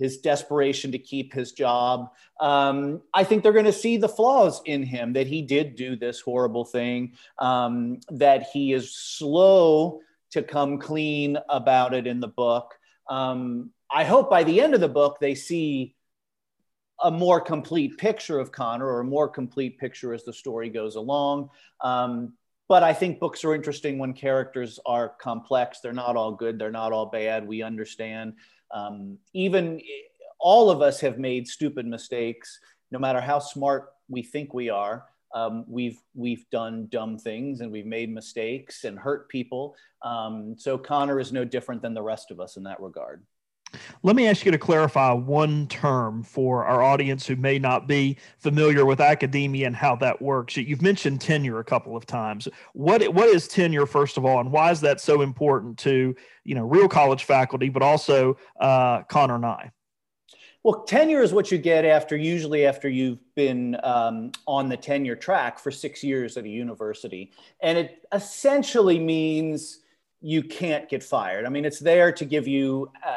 His 0.00 0.18
desperation 0.18 0.90
to 0.92 0.98
keep 0.98 1.32
his 1.32 1.52
job. 1.52 2.10
Um, 2.40 3.02
I 3.14 3.22
think 3.22 3.42
they're 3.42 3.52
going 3.52 3.66
to 3.66 3.72
see 3.72 3.98
the 3.98 4.08
flaws 4.08 4.62
in 4.64 4.82
him 4.82 5.12
that 5.12 5.28
he 5.28 5.42
did 5.42 5.76
do 5.76 5.94
this 5.94 6.20
horrible 6.20 6.64
thing, 6.64 7.12
um, 7.38 8.00
that 8.08 8.48
he 8.52 8.72
is 8.72 8.92
slow 8.92 10.00
to 10.30 10.42
come 10.42 10.78
clean 10.78 11.36
about 11.48 11.94
it 11.94 12.06
in 12.06 12.18
the 12.18 12.28
book. 12.28 12.74
Um, 13.08 13.70
I 13.92 14.04
hope 14.04 14.30
by 14.30 14.42
the 14.42 14.60
end 14.60 14.74
of 14.74 14.80
the 14.80 14.88
book 14.88 15.18
they 15.20 15.34
see 15.34 15.94
a 17.02 17.10
more 17.10 17.40
complete 17.40 17.98
picture 17.98 18.38
of 18.38 18.52
Connor 18.52 18.86
or 18.86 19.00
a 19.00 19.04
more 19.04 19.28
complete 19.28 19.78
picture 19.78 20.14
as 20.14 20.24
the 20.24 20.32
story 20.32 20.68
goes 20.68 20.96
along. 20.96 21.50
Um, 21.80 22.34
but 22.68 22.84
I 22.84 22.92
think 22.92 23.18
books 23.18 23.44
are 23.44 23.54
interesting 23.54 23.98
when 23.98 24.12
characters 24.12 24.78
are 24.86 25.08
complex. 25.20 25.80
They're 25.80 25.92
not 25.92 26.16
all 26.16 26.32
good, 26.32 26.58
they're 26.58 26.70
not 26.70 26.92
all 26.92 27.06
bad. 27.06 27.46
We 27.46 27.62
understand. 27.62 28.34
Um, 28.72 29.18
even 29.34 29.80
all 30.38 30.70
of 30.70 30.82
us 30.82 31.00
have 31.00 31.18
made 31.18 31.46
stupid 31.46 31.86
mistakes, 31.86 32.58
no 32.90 32.98
matter 32.98 33.20
how 33.20 33.38
smart 33.38 33.92
we 34.08 34.22
think 34.22 34.54
we 34.54 34.70
are. 34.70 35.06
Um, 35.32 35.64
we've 35.68 36.00
we've 36.14 36.44
done 36.50 36.88
dumb 36.90 37.16
things 37.16 37.60
and 37.60 37.70
we've 37.70 37.86
made 37.86 38.12
mistakes 38.12 38.84
and 38.84 38.98
hurt 38.98 39.28
people. 39.28 39.76
Um, 40.02 40.56
so 40.58 40.76
Connor 40.76 41.20
is 41.20 41.32
no 41.32 41.44
different 41.44 41.82
than 41.82 41.94
the 41.94 42.02
rest 42.02 42.32
of 42.32 42.40
us 42.40 42.56
in 42.56 42.64
that 42.64 42.80
regard. 42.80 43.22
Let 44.02 44.16
me 44.16 44.26
ask 44.26 44.44
you 44.44 44.52
to 44.52 44.58
clarify 44.58 45.12
one 45.12 45.66
term 45.68 46.22
for 46.22 46.64
our 46.64 46.82
audience 46.82 47.26
who 47.26 47.36
may 47.36 47.58
not 47.58 47.86
be 47.86 48.16
familiar 48.38 48.84
with 48.84 49.00
academia 49.00 49.66
and 49.66 49.76
how 49.76 49.96
that 49.96 50.20
works. 50.20 50.56
You've 50.56 50.82
mentioned 50.82 51.20
tenure 51.20 51.58
a 51.58 51.64
couple 51.64 51.96
of 51.96 52.06
times. 52.06 52.48
What 52.72 53.02
what 53.14 53.28
is 53.28 53.48
tenure 53.48 53.86
first 53.86 54.16
of 54.16 54.24
all, 54.24 54.40
and 54.40 54.52
why 54.52 54.70
is 54.70 54.80
that 54.82 55.00
so 55.00 55.22
important 55.22 55.78
to 55.78 56.14
you 56.44 56.54
know 56.54 56.64
real 56.64 56.88
college 56.88 57.24
faculty, 57.24 57.68
but 57.68 57.82
also 57.82 58.36
uh, 58.60 59.02
Connor 59.02 59.38
Nye? 59.38 59.70
Well, 60.62 60.82
tenure 60.82 61.22
is 61.22 61.32
what 61.32 61.50
you 61.50 61.56
get 61.56 61.86
after, 61.86 62.16
usually 62.16 62.66
after 62.66 62.88
you've 62.88 63.20
been 63.34 63.78
um, 63.82 64.32
on 64.46 64.68
the 64.68 64.76
tenure 64.76 65.16
track 65.16 65.58
for 65.58 65.70
six 65.70 66.04
years 66.04 66.36
at 66.36 66.44
a 66.44 66.48
university. 66.48 67.32
And 67.62 67.78
it 67.78 68.06
essentially 68.12 68.98
means 68.98 69.78
you 70.20 70.42
can't 70.42 70.86
get 70.86 71.02
fired. 71.02 71.46
I 71.46 71.48
mean, 71.48 71.64
it's 71.64 71.78
there 71.78 72.12
to 72.12 72.26
give 72.26 72.46
you 72.46 72.92
uh, 73.06 73.16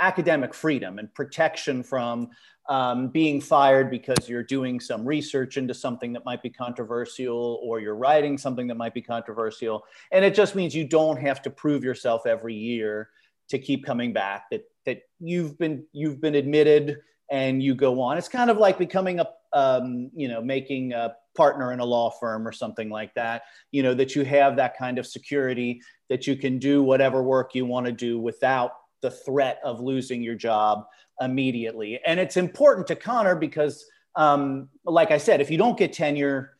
academic 0.00 0.54
freedom 0.54 0.98
and 0.98 1.12
protection 1.14 1.82
from 1.82 2.30
um, 2.68 3.08
being 3.08 3.40
fired 3.40 3.90
because 3.90 4.28
you're 4.28 4.44
doing 4.44 4.78
some 4.78 5.04
research 5.04 5.56
into 5.56 5.74
something 5.74 6.12
that 6.12 6.24
might 6.24 6.42
be 6.42 6.50
controversial 6.50 7.60
or 7.62 7.80
you're 7.80 7.96
writing 7.96 8.38
something 8.38 8.66
that 8.68 8.76
might 8.76 8.94
be 8.94 9.02
controversial. 9.02 9.84
And 10.12 10.24
it 10.24 10.34
just 10.34 10.54
means 10.54 10.74
you 10.74 10.86
don't 10.86 11.20
have 11.20 11.42
to 11.42 11.50
prove 11.50 11.82
yourself 11.82 12.26
every 12.26 12.54
year 12.54 13.10
to 13.48 13.58
keep 13.58 13.84
coming 13.84 14.12
back 14.12 14.44
that 14.50 14.64
that 14.86 15.02
you've 15.18 15.58
been 15.58 15.84
you've 15.92 16.20
been 16.20 16.36
admitted 16.36 16.98
and 17.30 17.62
you 17.62 17.74
go 17.74 18.00
on. 18.00 18.18
It's 18.18 18.28
kind 18.28 18.50
of 18.50 18.58
like 18.58 18.78
becoming 18.78 19.20
a 19.20 19.26
um, 19.52 20.10
you 20.14 20.28
know 20.28 20.40
making 20.40 20.92
a 20.92 21.16
partner 21.36 21.72
in 21.72 21.80
a 21.80 21.84
law 21.84 22.10
firm 22.10 22.46
or 22.46 22.52
something 22.52 22.88
like 22.88 23.14
that. 23.14 23.42
You 23.72 23.82
know 23.82 23.94
that 23.94 24.14
you 24.14 24.24
have 24.24 24.56
that 24.56 24.78
kind 24.78 24.98
of 24.98 25.06
security 25.06 25.82
that 26.08 26.26
you 26.26 26.36
can 26.36 26.58
do 26.58 26.82
whatever 26.82 27.22
work 27.22 27.54
you 27.54 27.66
want 27.66 27.86
to 27.86 27.92
do 27.92 28.18
without 28.18 28.72
the 29.02 29.10
threat 29.10 29.60
of 29.64 29.80
losing 29.80 30.22
your 30.22 30.34
job 30.34 30.86
immediately. 31.20 32.00
And 32.06 32.18
it's 32.18 32.36
important 32.36 32.86
to 32.88 32.96
Connor 32.96 33.34
because, 33.34 33.84
um, 34.16 34.68
like 34.84 35.10
I 35.10 35.18
said, 35.18 35.40
if 35.40 35.50
you 35.50 35.58
don't 35.58 35.78
get 35.78 35.92
tenure, 35.92 36.56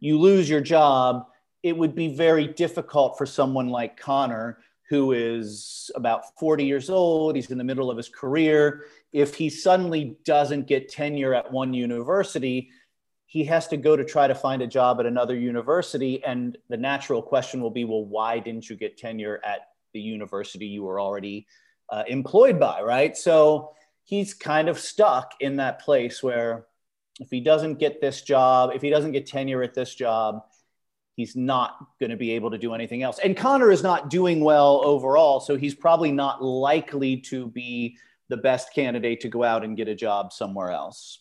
you 0.00 0.18
lose 0.18 0.48
your 0.48 0.60
job. 0.60 1.26
It 1.62 1.76
would 1.76 1.94
be 1.94 2.14
very 2.14 2.46
difficult 2.46 3.18
for 3.18 3.26
someone 3.26 3.68
like 3.68 3.98
Connor 3.98 4.58
who 4.88 5.12
is 5.12 5.90
about 5.94 6.38
40 6.38 6.64
years 6.64 6.88
old, 6.88 7.36
he's 7.36 7.50
in 7.50 7.58
the 7.58 7.64
middle 7.64 7.90
of 7.90 7.96
his 7.96 8.08
career. 8.08 8.86
If 9.12 9.34
he 9.34 9.50
suddenly 9.50 10.16
doesn't 10.24 10.66
get 10.66 10.88
tenure 10.88 11.34
at 11.34 11.52
one 11.52 11.74
university, 11.74 12.70
he 13.26 13.44
has 13.44 13.68
to 13.68 13.76
go 13.76 13.96
to 13.96 14.04
try 14.04 14.26
to 14.26 14.34
find 14.34 14.62
a 14.62 14.66
job 14.66 14.98
at 14.98 15.04
another 15.04 15.36
university. 15.36 16.24
And 16.24 16.56
the 16.70 16.78
natural 16.78 17.20
question 17.20 17.60
will 17.60 17.70
be 17.70 17.84
well, 17.84 18.04
why 18.04 18.38
didn't 18.38 18.70
you 18.70 18.76
get 18.76 18.96
tenure 18.96 19.40
at 19.44 19.68
the 19.92 20.00
university 20.00 20.66
you 20.66 20.82
were 20.82 20.98
already 20.98 21.46
uh, 21.90 22.04
employed 22.06 22.58
by, 22.58 22.82
right? 22.82 23.16
So 23.16 23.72
he's 24.04 24.34
kind 24.34 24.68
of 24.68 24.78
stuck 24.78 25.32
in 25.40 25.56
that 25.56 25.80
place 25.80 26.22
where 26.22 26.66
if 27.20 27.30
he 27.30 27.40
doesn't 27.40 27.78
get 27.78 28.00
this 28.00 28.22
job, 28.22 28.70
if 28.74 28.82
he 28.82 28.90
doesn't 28.90 29.12
get 29.12 29.26
tenure 29.26 29.62
at 29.62 29.74
this 29.74 29.94
job, 29.94 30.42
he's 31.16 31.34
not 31.34 31.76
going 31.98 32.10
to 32.10 32.16
be 32.16 32.30
able 32.32 32.50
to 32.50 32.58
do 32.58 32.74
anything 32.74 33.02
else. 33.02 33.18
And 33.18 33.36
Connor 33.36 33.72
is 33.72 33.82
not 33.82 34.08
doing 34.08 34.40
well 34.40 34.82
overall, 34.84 35.40
so 35.40 35.56
he's 35.56 35.74
probably 35.74 36.12
not 36.12 36.42
likely 36.42 37.16
to 37.22 37.48
be 37.48 37.96
the 38.28 38.36
best 38.36 38.72
candidate 38.72 39.20
to 39.22 39.28
go 39.28 39.42
out 39.42 39.64
and 39.64 39.76
get 39.76 39.88
a 39.88 39.94
job 39.94 40.32
somewhere 40.32 40.70
else. 40.70 41.20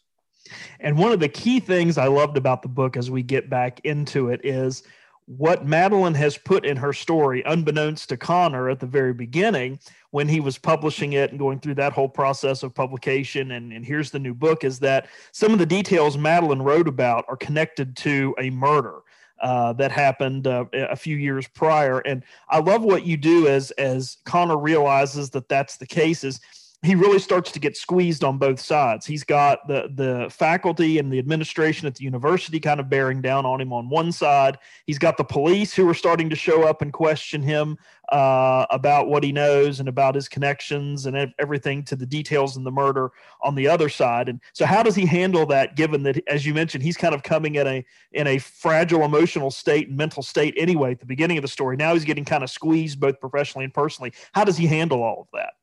And 0.80 0.98
one 0.98 1.12
of 1.12 1.20
the 1.20 1.28
key 1.28 1.60
things 1.60 1.98
I 1.98 2.08
loved 2.08 2.38
about 2.38 2.62
the 2.62 2.70
book 2.70 2.96
as 2.96 3.10
we 3.10 3.24
get 3.24 3.50
back 3.50 3.82
into 3.84 4.30
it 4.30 4.42
is 4.44 4.84
what 5.28 5.66
Madeline 5.66 6.14
has 6.14 6.38
put 6.38 6.66
in 6.66 6.78
her 6.78 6.94
story, 6.94 7.44
unbeknownst 7.46 8.08
to 8.10 8.18
Connor 8.18 8.70
at 8.70 8.80
the 8.80 8.86
very 8.86 9.14
beginning, 9.14 9.78
when 10.12 10.28
he 10.28 10.40
was 10.40 10.58
publishing 10.58 11.14
it 11.14 11.32
and 11.32 11.38
going 11.38 11.60
through 11.60 11.76
that 11.76 11.92
whole 11.92 12.08
process 12.08 12.64
of 12.64 12.74
publication. 12.74 13.52
And, 13.52 13.74
and 13.74 13.86
here's 13.86 14.10
the 14.10 14.20
new 14.20 14.34
book 14.34 14.64
is 14.64 14.80
that 14.80 15.10
some 15.34 15.52
of 15.52 15.60
the 15.60 15.66
details 15.66 16.18
Madeline 16.18 16.62
wrote 16.62 16.88
about 16.88 17.26
are 17.28 17.36
connected 17.36 17.96
to 17.98 18.34
a 18.40 18.50
murder 18.50 19.02
uh, 19.42 19.74
that 19.74 19.92
happened 19.92 20.48
uh, 20.48 20.66
a 20.74 20.96
few 20.96 21.18
years 21.18 21.46
prior. 21.48 22.00
And 22.00 22.24
I 22.50 22.60
love 22.60 22.84
what 22.84 23.06
you 23.06 23.18
do 23.18 23.48
as 23.48 23.72
as 23.72 24.18
Connor 24.24 24.58
realizes 24.58 25.30
that 25.32 25.50
that's 25.50 25.76
the 25.76 25.86
case. 25.86 26.24
Is 26.24 26.40
he 26.84 26.94
really 26.94 27.18
starts 27.18 27.52
to 27.52 27.60
get 27.60 27.76
squeezed 27.76 28.24
on 28.24 28.38
both 28.38 28.60
sides. 28.60 29.06
He's 29.06 29.24
got 29.24 29.68
the 29.68 29.90
the 29.96 30.30
faculty 30.30 31.00
and 31.00 31.12
the 31.12 31.18
administration 31.18 31.88
at 31.88 31.96
the 31.96 32.04
university 32.04 32.60
kind 32.60 32.80
of 32.80 32.88
bearing 32.88 33.20
down 33.20 33.48
on 33.48 33.60
him 33.60 33.74
on 33.74 33.90
one 33.90 34.12
side. 34.12 34.60
He's 34.86 35.00
got 35.00 35.18
the 35.18 35.24
police 35.24 35.74
who 35.74 35.90
are 35.90 35.96
starting 35.96 36.30
to 36.30 36.36
show 36.36 36.68
up 36.68 36.84
and 36.84 36.94
question 36.94 37.42
him 37.42 37.78
uh, 38.10 38.68
about 38.70 39.08
what 39.08 39.24
he 39.24 39.32
knows 39.32 39.80
and 39.80 39.90
about 39.90 40.14
his 40.14 40.30
connections 40.30 41.08
and 41.08 41.34
everything 41.40 41.84
to 41.86 41.96
the 41.96 42.06
details 42.06 42.58
in 42.58 42.64
the 42.64 42.72
murder 42.72 43.12
on 43.42 43.56
the 43.56 43.68
other 43.68 43.90
side. 43.90 44.30
And 44.30 44.40
so, 44.54 44.64
how 44.68 44.84
does 44.84 44.96
he 44.96 45.08
handle 45.08 45.48
that? 45.48 45.76
Given 45.76 46.04
that, 46.04 46.22
as 46.28 46.46
you 46.46 46.54
mentioned, 46.54 46.84
he's 46.84 46.98
kind 46.98 47.16
of 47.16 47.24
coming 47.24 47.56
in 47.56 47.66
a 47.66 47.84
in 48.12 48.28
a 48.28 48.38
fragile 48.38 49.04
emotional 49.04 49.50
state 49.50 49.88
and 49.88 49.98
mental 49.98 50.22
state 50.22 50.54
anyway 50.56 50.92
at 50.92 51.00
the 51.00 51.08
beginning 51.08 51.40
of 51.40 51.42
the 51.42 51.48
story. 51.48 51.76
Now 51.76 51.96
he's 51.96 52.06
getting 52.06 52.26
kind 52.26 52.44
of 52.44 52.52
squeezed 52.52 53.00
both 53.00 53.20
professionally 53.20 53.66
and 53.66 53.74
personally. 53.74 54.14
How 54.34 54.44
does 54.44 54.58
he 54.58 54.68
handle 54.68 55.02
all 55.02 55.22
of 55.22 55.28
that? 55.34 55.57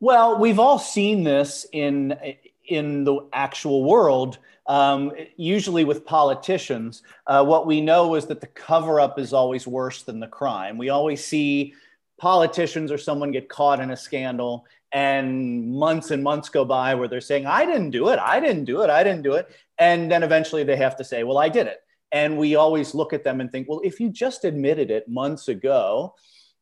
Well, 0.00 0.38
we've 0.38 0.58
all 0.58 0.78
seen 0.78 1.24
this 1.24 1.66
in 1.72 2.16
in 2.68 3.04
the 3.04 3.28
actual 3.32 3.84
world. 3.84 4.38
Um, 4.66 5.12
usually 5.36 5.84
with 5.84 6.04
politicians, 6.04 7.02
uh, 7.26 7.44
what 7.44 7.66
we 7.66 7.80
know 7.80 8.16
is 8.16 8.26
that 8.26 8.40
the 8.40 8.48
cover 8.48 9.00
up 9.00 9.18
is 9.18 9.32
always 9.32 9.66
worse 9.66 10.02
than 10.02 10.18
the 10.18 10.26
crime. 10.26 10.76
We 10.76 10.88
always 10.88 11.24
see 11.24 11.74
politicians 12.18 12.90
or 12.90 12.98
someone 12.98 13.30
get 13.30 13.48
caught 13.48 13.80
in 13.80 13.92
a 13.92 13.96
scandal, 13.96 14.66
and 14.92 15.72
months 15.72 16.10
and 16.10 16.22
months 16.22 16.48
go 16.48 16.64
by 16.64 16.94
where 16.94 17.08
they're 17.08 17.20
saying, 17.20 17.46
I 17.46 17.64
didn't 17.64 17.90
do 17.90 18.08
it, 18.08 18.18
I 18.18 18.40
didn't 18.40 18.64
do 18.64 18.82
it, 18.82 18.90
I 18.90 19.04
didn't 19.04 19.22
do 19.22 19.34
it. 19.34 19.48
And 19.78 20.10
then 20.10 20.22
eventually 20.22 20.64
they 20.64 20.76
have 20.76 20.96
to 20.96 21.04
say, 21.04 21.22
Well, 21.22 21.38
I 21.38 21.48
did 21.48 21.68
it. 21.68 21.80
And 22.12 22.36
we 22.36 22.56
always 22.56 22.94
look 22.94 23.12
at 23.12 23.24
them 23.24 23.40
and 23.40 23.50
think, 23.50 23.68
Well, 23.68 23.80
if 23.84 24.00
you 24.00 24.10
just 24.10 24.44
admitted 24.44 24.90
it 24.90 25.08
months 25.08 25.48
ago, 25.48 26.14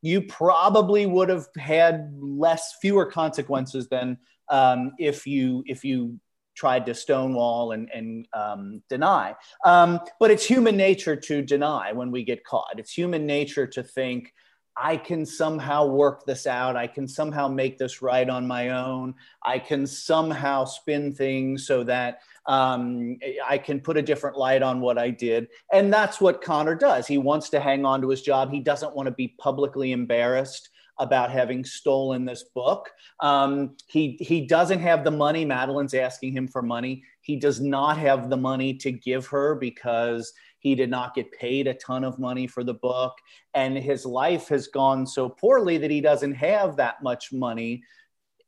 you 0.04 0.20
probably 0.20 1.06
would 1.06 1.30
have 1.30 1.46
had 1.56 2.12
less 2.20 2.74
fewer 2.82 3.06
consequences 3.06 3.88
than 3.88 4.18
um, 4.50 4.92
if 4.98 5.26
you 5.26 5.64
if 5.66 5.82
you 5.82 6.20
tried 6.54 6.84
to 6.86 6.94
stonewall 6.94 7.72
and, 7.72 7.88
and 7.90 8.28
um, 8.34 8.82
deny. 8.90 9.34
Um, 9.64 9.98
but 10.20 10.30
it's 10.30 10.44
human 10.44 10.76
nature 10.76 11.16
to 11.16 11.40
deny 11.40 11.92
when 11.92 12.10
we 12.10 12.22
get 12.22 12.44
caught. 12.44 12.78
It's 12.78 12.92
human 12.92 13.24
nature 13.24 13.66
to 13.66 13.82
think 13.82 14.32
I 14.76 14.98
can 14.98 15.24
somehow 15.24 15.86
work 15.86 16.26
this 16.26 16.46
out. 16.46 16.76
I 16.76 16.86
can 16.86 17.08
somehow 17.08 17.48
make 17.48 17.78
this 17.78 18.02
right 18.02 18.28
on 18.28 18.46
my 18.46 18.70
own. 18.70 19.14
I 19.42 19.58
can 19.58 19.86
somehow 19.86 20.66
spin 20.66 21.14
things 21.14 21.66
so 21.66 21.82
that 21.84 22.18
um, 22.46 23.16
I 23.46 23.58
can 23.58 23.80
put 23.80 23.96
a 23.96 24.02
different 24.02 24.36
light 24.36 24.62
on 24.62 24.80
what 24.80 24.98
I 24.98 25.10
did. 25.10 25.48
And 25.72 25.92
that's 25.92 26.20
what 26.20 26.42
Connor 26.42 26.74
does. 26.74 27.06
He 27.06 27.18
wants 27.18 27.48
to 27.50 27.60
hang 27.60 27.84
on 27.84 28.00
to 28.02 28.10
his 28.10 28.22
job. 28.22 28.50
He 28.50 28.60
doesn't 28.60 28.94
want 28.94 29.06
to 29.06 29.14
be 29.14 29.34
publicly 29.38 29.92
embarrassed 29.92 30.70
about 30.98 31.30
having 31.30 31.64
stolen 31.64 32.24
this 32.24 32.44
book. 32.54 32.90
Um, 33.20 33.76
he, 33.88 34.16
he 34.20 34.46
doesn't 34.46 34.78
have 34.78 35.02
the 35.02 35.10
money. 35.10 35.44
Madeline's 35.44 35.94
asking 35.94 36.36
him 36.36 36.46
for 36.46 36.62
money. 36.62 37.02
He 37.22 37.36
does 37.36 37.60
not 37.60 37.98
have 37.98 38.30
the 38.30 38.36
money 38.36 38.74
to 38.74 38.92
give 38.92 39.26
her 39.26 39.56
because 39.56 40.32
he 40.60 40.74
did 40.74 40.90
not 40.90 41.14
get 41.14 41.32
paid 41.32 41.66
a 41.66 41.74
ton 41.74 42.04
of 42.04 42.18
money 42.18 42.46
for 42.46 42.62
the 42.62 42.74
book. 42.74 43.14
And 43.54 43.76
his 43.76 44.06
life 44.06 44.48
has 44.48 44.68
gone 44.68 45.06
so 45.06 45.28
poorly 45.28 45.78
that 45.78 45.90
he 45.90 46.00
doesn't 46.00 46.34
have 46.34 46.76
that 46.76 47.02
much 47.02 47.32
money 47.32 47.82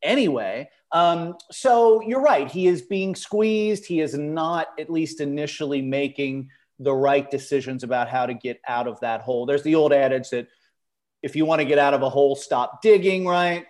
anyway. 0.02 0.68
Um, 0.92 1.34
so 1.50 2.00
you're 2.02 2.22
right. 2.22 2.50
He 2.50 2.66
is 2.66 2.82
being 2.82 3.14
squeezed. 3.14 3.86
He 3.86 4.00
is 4.00 4.14
not, 4.14 4.68
at 4.78 4.90
least 4.90 5.20
initially, 5.20 5.82
making 5.82 6.50
the 6.78 6.94
right 6.94 7.30
decisions 7.30 7.82
about 7.82 8.08
how 8.08 8.26
to 8.26 8.34
get 8.34 8.60
out 8.66 8.86
of 8.86 9.00
that 9.00 9.22
hole. 9.22 9.46
There's 9.46 9.62
the 9.62 9.74
old 9.74 9.92
adage 9.92 10.30
that 10.30 10.48
if 11.22 11.34
you 11.34 11.44
want 11.44 11.60
to 11.60 11.64
get 11.64 11.78
out 11.78 11.94
of 11.94 12.02
a 12.02 12.10
hole, 12.10 12.36
stop 12.36 12.82
digging, 12.82 13.26
right? 13.26 13.66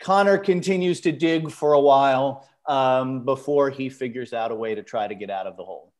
Connor 0.00 0.38
continues 0.38 1.00
to 1.02 1.12
dig 1.12 1.50
for 1.50 1.72
a 1.72 1.80
while 1.80 2.48
um, 2.66 3.24
before 3.24 3.70
he 3.70 3.88
figures 3.88 4.32
out 4.32 4.50
a 4.50 4.54
way 4.54 4.74
to 4.74 4.82
try 4.82 5.06
to 5.06 5.14
get 5.14 5.30
out 5.30 5.46
of 5.46 5.56
the 5.56 5.64
hole. 5.64 5.92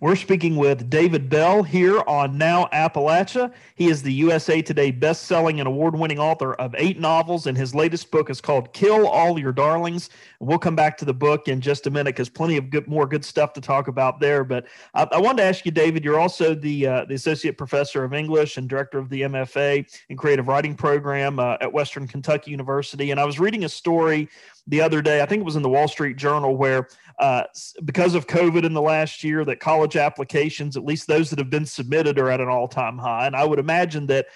We're 0.00 0.16
speaking 0.16 0.56
with 0.56 0.90
David 0.90 1.28
Bell 1.28 1.62
here 1.62 2.02
on 2.06 2.36
Now 2.38 2.68
Appalachia. 2.72 3.52
He 3.74 3.88
is 3.88 4.02
the 4.02 4.12
USA 4.12 4.62
Today 4.62 4.90
best-selling 4.90 5.60
and 5.60 5.66
award-winning 5.66 6.18
author 6.18 6.54
of 6.54 6.74
eight 6.78 7.00
novels, 7.00 7.46
and 7.46 7.56
his 7.56 7.74
latest 7.74 8.10
book 8.10 8.30
is 8.30 8.40
called 8.40 8.72
"Kill 8.72 9.06
All 9.06 9.38
Your 9.38 9.52
Darlings." 9.52 10.10
We'll 10.40 10.58
come 10.58 10.76
back 10.76 10.96
to 10.98 11.04
the 11.04 11.14
book 11.14 11.48
in 11.48 11.60
just 11.60 11.86
a 11.86 11.90
minute 11.90 12.14
because 12.14 12.28
plenty 12.28 12.56
of 12.56 12.70
good, 12.70 12.86
more 12.86 13.06
good 13.06 13.24
stuff 13.24 13.52
to 13.54 13.60
talk 13.60 13.88
about 13.88 14.20
there. 14.20 14.44
But 14.44 14.66
I, 14.94 15.06
I 15.12 15.18
wanted 15.18 15.38
to 15.38 15.44
ask 15.44 15.64
you, 15.64 15.72
David. 15.72 16.04
You're 16.04 16.20
also 16.20 16.54
the 16.54 16.86
uh, 16.86 17.04
the 17.06 17.14
associate 17.14 17.56
professor 17.56 18.04
of 18.04 18.12
English 18.12 18.56
and 18.56 18.68
director 18.68 18.98
of 18.98 19.08
the 19.08 19.22
MFA 19.22 19.86
and 20.10 20.18
creative 20.18 20.48
writing 20.48 20.74
program 20.74 21.38
uh, 21.38 21.56
at 21.60 21.72
Western 21.72 22.06
Kentucky 22.06 22.50
University. 22.50 23.10
And 23.10 23.20
I 23.20 23.24
was 23.24 23.38
reading 23.40 23.64
a 23.64 23.68
story 23.68 24.28
the 24.66 24.80
other 24.80 25.00
day. 25.00 25.22
I 25.22 25.26
think 25.26 25.40
it 25.40 25.44
was 25.44 25.56
in 25.56 25.62
the 25.62 25.68
Wall 25.68 25.88
Street 25.88 26.16
Journal 26.16 26.56
where 26.56 26.88
uh, 27.18 27.44
because 27.84 28.14
of 28.14 28.26
COVID 28.26 28.64
in 28.64 28.74
the 28.74 28.82
last 28.82 29.24
year, 29.24 29.44
that 29.44 29.60
college 29.60 29.96
applications, 29.96 30.76
at 30.76 30.84
least 30.84 31.06
those 31.06 31.30
that 31.30 31.38
have 31.38 31.50
been 31.50 31.66
submitted, 31.66 32.18
are 32.18 32.30
at 32.30 32.40
an 32.40 32.48
all 32.48 32.68
time 32.68 32.98
high. 32.98 33.26
And 33.26 33.34
I 33.34 33.44
would 33.44 33.58
imagine 33.58 34.06
that 34.06 34.26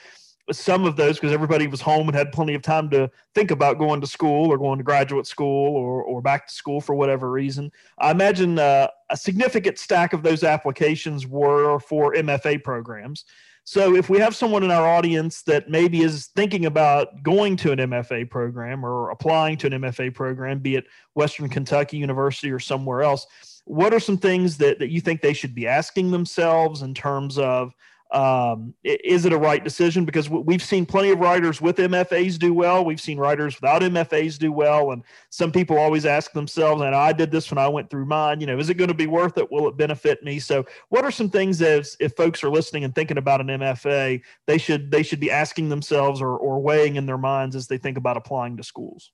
some 0.53 0.85
of 0.85 0.97
those, 0.97 1.17
because 1.17 1.33
everybody 1.33 1.67
was 1.67 1.81
home 1.81 2.09
and 2.09 2.17
had 2.17 2.33
plenty 2.33 2.55
of 2.55 2.63
time 2.63 2.91
to 2.91 3.11
think 3.35 3.51
about 3.51 3.79
going 3.79 4.01
to 4.01 4.07
school 4.07 4.51
or 4.51 4.59
going 4.59 4.79
to 4.79 4.85
graduate 4.85 5.27
school 5.27 5.77
or, 5.77 6.03
or 6.03 6.21
back 6.21 6.49
to 6.49 6.55
school 6.55 6.81
for 6.81 6.95
whatever 6.95 7.31
reason, 7.31 7.71
I 7.99 8.11
imagine 8.11 8.59
uh, 8.59 8.89
a 9.11 9.17
significant 9.17 9.79
stack 9.79 10.13
of 10.13 10.23
those 10.23 10.43
applications 10.43 11.27
were 11.27 11.79
for 11.79 12.15
MFA 12.15 12.65
programs. 12.65 13.25
So 13.71 13.95
if 13.95 14.11
we 14.11 14.19
have 14.19 14.35
someone 14.35 14.65
in 14.65 14.73
our 14.73 14.85
audience 14.85 15.43
that 15.43 15.71
maybe 15.71 16.01
is 16.01 16.27
thinking 16.35 16.67
about 16.67 17.23
going 17.23 17.55
to 17.59 17.71
an 17.71 17.79
MFA 17.79 18.29
program 18.29 18.85
or 18.85 19.11
applying 19.11 19.59
to 19.59 19.69
an 19.69 19.75
MFA 19.75 20.13
program, 20.13 20.59
be 20.59 20.75
it 20.75 20.87
Western 21.15 21.49
Kentucky 21.49 21.97
University 21.97 22.51
or 22.51 22.59
somewhere 22.59 23.03
else, 23.03 23.29
what 23.67 23.95
are 23.95 24.01
some 24.01 24.19
things 24.19 24.57
that, 24.57 24.81
that 24.81 24.91
you 24.91 25.01
think 25.01 25.21
they 25.21 25.33
should 25.33 25.55
be 25.55 25.69
asking 25.69 26.11
themselves 26.11 26.83
in 26.83 26.95
terms 26.95 27.39
of 27.39 27.73
um, 28.13 28.75
is 28.83 29.25
it 29.25 29.33
a 29.33 29.39
right 29.39 29.63
decision? 29.63 30.05
Because 30.05 30.29
we've 30.29 30.63
seen 30.63 30.85
plenty 30.85 31.11
of 31.11 31.21
writers 31.21 31.61
with 31.61 31.77
MFAs 31.77 32.39
do 32.39 32.53
well. 32.53 32.85
We've 32.85 33.01
seen 33.01 33.19
writers 33.19 33.61
without 33.61 33.83
MFAs 33.83 34.39
do 34.39 34.51
well. 34.51 34.91
And 34.91 35.05
some 35.31 35.53
people 35.53 35.79
always 35.79 36.05
ask 36.05 36.33
themselves, 36.33 36.83
and 36.83 36.95
I 36.95 37.13
did 37.13 37.31
this 37.31 37.51
when 37.51 37.59
I 37.59 37.69
went 37.69 37.89
through 37.89 38.07
mine, 38.07 38.41
you 38.41 38.47
know, 38.47 38.59
is 38.59 38.69
it 38.69 38.75
going 38.75 38.89
to 38.89 38.95
be 38.95 39.07
worth 39.07 39.39
it? 39.39 39.51
Will 39.53 39.69
it 39.69 39.77
benefit 39.77 40.25
me? 40.25 40.41
So 40.41 40.67
what 40.89 41.05
are 41.05 41.13
some 41.13 41.31
things 41.31 41.59
that 41.59 41.87
if 42.01 42.17
folks 42.17 42.43
are 42.43 42.51
listening 42.51 42.83
and 42.83 42.95
thinking 42.95 43.19
about 43.19 43.41
an 43.41 43.47
MFA, 43.47 44.23
they 44.47 44.59
should, 44.59 44.91
they 44.91 45.05
should 45.05 45.21
be 45.21 45.31
asking 45.31 45.69
themselves 45.69 46.21
or, 46.21 46.37
or 46.37 46.61
weighing 46.61 46.97
in 46.97 47.07
their 47.07 47.19
minds 47.19 47.55
as 47.55 47.69
they 47.69 47.79
think 47.79 47.97
about 47.97 48.17
applying 48.17 48.57
to 48.57 48.65
schools? 48.65 49.13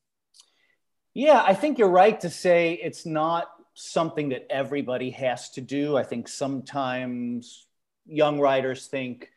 Yeah, 1.12 1.42
I 1.44 1.54
think 1.54 1.78
you're 1.78 1.88
right 1.88 2.18
to 2.20 2.30
say 2.30 2.74
it's 2.82 3.04
not 3.04 3.48
something 3.74 4.30
that 4.30 4.46
everybody 4.48 5.10
has 5.10 5.50
to 5.50 5.60
do. 5.60 5.96
I 5.96 6.02
think 6.02 6.28
sometimes 6.28 7.65
young 8.08 8.40
writers 8.40 8.86
think 8.86 9.30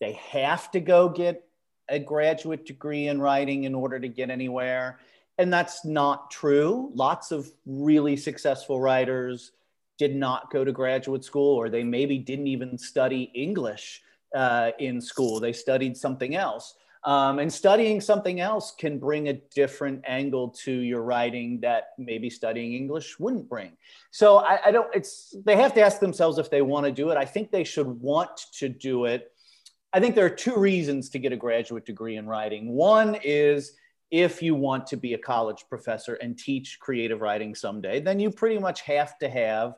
they 0.00 0.12
have 0.12 0.70
to 0.72 0.80
go 0.80 1.08
get 1.08 1.44
a 1.88 1.98
graduate 1.98 2.66
degree 2.66 3.08
in 3.08 3.20
writing 3.20 3.64
in 3.64 3.74
order 3.74 3.98
to 3.98 4.08
get 4.08 4.30
anywhere. 4.30 4.98
And 5.38 5.52
that's 5.52 5.84
not 5.84 6.30
true. 6.30 6.90
Lots 6.94 7.30
of 7.30 7.50
really 7.66 8.16
successful 8.16 8.80
writers 8.80 9.52
did 9.98 10.14
not 10.14 10.50
go 10.50 10.64
to 10.64 10.72
graduate 10.72 11.24
school, 11.24 11.56
or 11.56 11.68
they 11.68 11.84
maybe 11.84 12.18
didn't 12.18 12.48
even 12.48 12.76
study 12.76 13.30
English 13.34 14.02
uh, 14.34 14.72
in 14.78 15.00
school. 15.00 15.40
They 15.40 15.52
studied 15.52 15.96
something 15.96 16.34
else. 16.34 16.74
Um, 17.06 17.38
and 17.38 17.52
studying 17.52 18.00
something 18.00 18.40
else 18.40 18.74
can 18.76 18.98
bring 18.98 19.28
a 19.28 19.34
different 19.54 20.02
angle 20.08 20.48
to 20.64 20.72
your 20.72 21.02
writing 21.02 21.60
that 21.60 21.90
maybe 21.98 22.28
studying 22.28 22.72
English 22.72 23.20
wouldn't 23.20 23.48
bring. 23.48 23.76
So 24.10 24.38
I, 24.38 24.58
I 24.66 24.70
don't, 24.72 24.92
it's, 24.92 25.32
they 25.44 25.54
have 25.54 25.72
to 25.74 25.80
ask 25.80 26.00
themselves 26.00 26.38
if 26.38 26.50
they 26.50 26.62
want 26.62 26.84
to 26.84 26.90
do 26.90 27.10
it. 27.10 27.16
I 27.16 27.24
think 27.24 27.52
they 27.52 27.62
should 27.62 27.86
want 27.86 28.46
to 28.54 28.68
do 28.68 29.04
it. 29.04 29.30
I 29.92 30.00
think 30.00 30.16
there 30.16 30.26
are 30.26 30.30
two 30.30 30.56
reasons 30.56 31.08
to 31.10 31.20
get 31.20 31.32
a 31.32 31.36
graduate 31.36 31.86
degree 31.86 32.16
in 32.16 32.26
writing. 32.26 32.72
One 32.72 33.16
is 33.22 33.74
if 34.10 34.42
you 34.42 34.56
want 34.56 34.88
to 34.88 34.96
be 34.96 35.14
a 35.14 35.18
college 35.18 35.64
professor 35.68 36.14
and 36.14 36.36
teach 36.36 36.78
creative 36.80 37.20
writing 37.20 37.54
someday, 37.54 38.00
then 38.00 38.18
you 38.18 38.32
pretty 38.32 38.58
much 38.58 38.80
have 38.80 39.16
to 39.18 39.28
have 39.28 39.74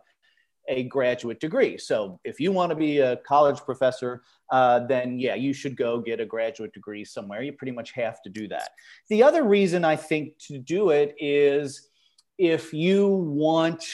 a 0.69 0.85
graduate 0.85 1.41
degree. 1.41 1.79
So 1.79 2.21
if 2.25 2.39
you 2.39 2.53
want 2.53 2.71
to 2.71 2.77
be 2.77 2.99
a 2.99 3.17
college 3.17 3.59
professor, 3.61 4.23
uh, 4.51 4.87
then 4.87 5.19
yeah, 5.19 5.35
you 5.35 5.53
should 5.53 5.77
go 5.77 5.99
get 6.01 6.21
a 6.21 6.27
graduate 6.27 6.73
degree 6.73 7.05
somewhere. 7.05 7.43
You 7.43 7.53
pretty 7.53 7.73
much 7.73 7.93
have 7.93 8.23
to 8.23 8.31
do 8.31 8.47
that. 8.49 8.71
The 9.09 9.23
other 9.23 9.45
reason 9.45 9.85
I 9.85 9.97
think 9.97 10.39
to 10.47 10.59
do 10.59 10.91
it 10.91 11.15
is 11.19 11.89
if 12.39 12.73
you 12.73 13.09
want 13.09 13.85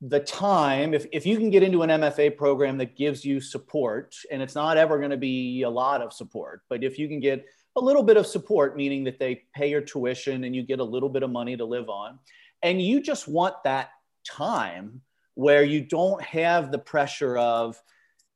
the 0.00 0.20
time, 0.20 0.94
if, 0.94 1.06
if 1.12 1.26
you 1.26 1.36
can 1.36 1.50
get 1.50 1.62
into 1.62 1.82
an 1.82 1.90
MFA 1.90 2.36
program 2.36 2.78
that 2.78 2.96
gives 2.96 3.24
you 3.24 3.40
support, 3.40 4.14
and 4.30 4.42
it's 4.42 4.54
not 4.54 4.76
ever 4.76 4.98
going 4.98 5.10
to 5.10 5.16
be 5.16 5.62
a 5.62 5.70
lot 5.70 6.02
of 6.02 6.12
support, 6.12 6.62
but 6.68 6.84
if 6.84 6.98
you 6.98 7.08
can 7.08 7.18
get 7.18 7.44
a 7.76 7.80
little 7.80 8.02
bit 8.02 8.16
of 8.16 8.26
support, 8.26 8.76
meaning 8.76 9.04
that 9.04 9.18
they 9.18 9.42
pay 9.54 9.70
your 9.70 9.80
tuition 9.80 10.44
and 10.44 10.54
you 10.54 10.62
get 10.62 10.78
a 10.78 10.84
little 10.84 11.08
bit 11.08 11.22
of 11.22 11.30
money 11.30 11.56
to 11.56 11.64
live 11.64 11.88
on, 11.88 12.18
and 12.62 12.82
you 12.82 13.00
just 13.00 13.26
want 13.26 13.54
that 13.64 13.90
time 14.24 15.00
where 15.38 15.62
you 15.62 15.80
don't 15.80 16.20
have 16.20 16.72
the 16.72 16.80
pressure 16.80 17.38
of 17.38 17.80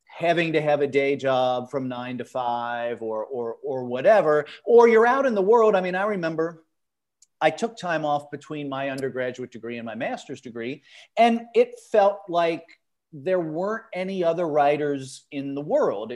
having 0.05 0.53
to 0.53 0.61
have 0.61 0.79
a 0.79 0.87
day 0.87 1.17
job 1.17 1.69
from 1.69 1.89
nine 1.89 2.17
to 2.17 2.23
five 2.23 3.01
or, 3.01 3.25
or, 3.25 3.57
or 3.61 3.83
whatever, 3.83 4.45
or 4.63 4.87
you're 4.87 5.05
out 5.05 5.25
in 5.25 5.35
the 5.35 5.41
world. 5.41 5.75
I 5.75 5.81
mean, 5.81 5.95
I 5.95 6.05
remember 6.05 6.63
I 7.41 7.49
took 7.49 7.75
time 7.75 8.05
off 8.05 8.31
between 8.31 8.69
my 8.69 8.89
undergraduate 8.89 9.51
degree 9.51 9.75
and 9.75 9.85
my 9.85 9.95
master's 9.95 10.39
degree, 10.39 10.81
and 11.17 11.41
it 11.53 11.77
felt 11.91 12.19
like 12.29 12.63
there 13.11 13.41
weren't 13.41 13.83
any 13.93 14.23
other 14.23 14.47
writers 14.47 15.25
in 15.29 15.55
the 15.55 15.61
world. 15.61 16.13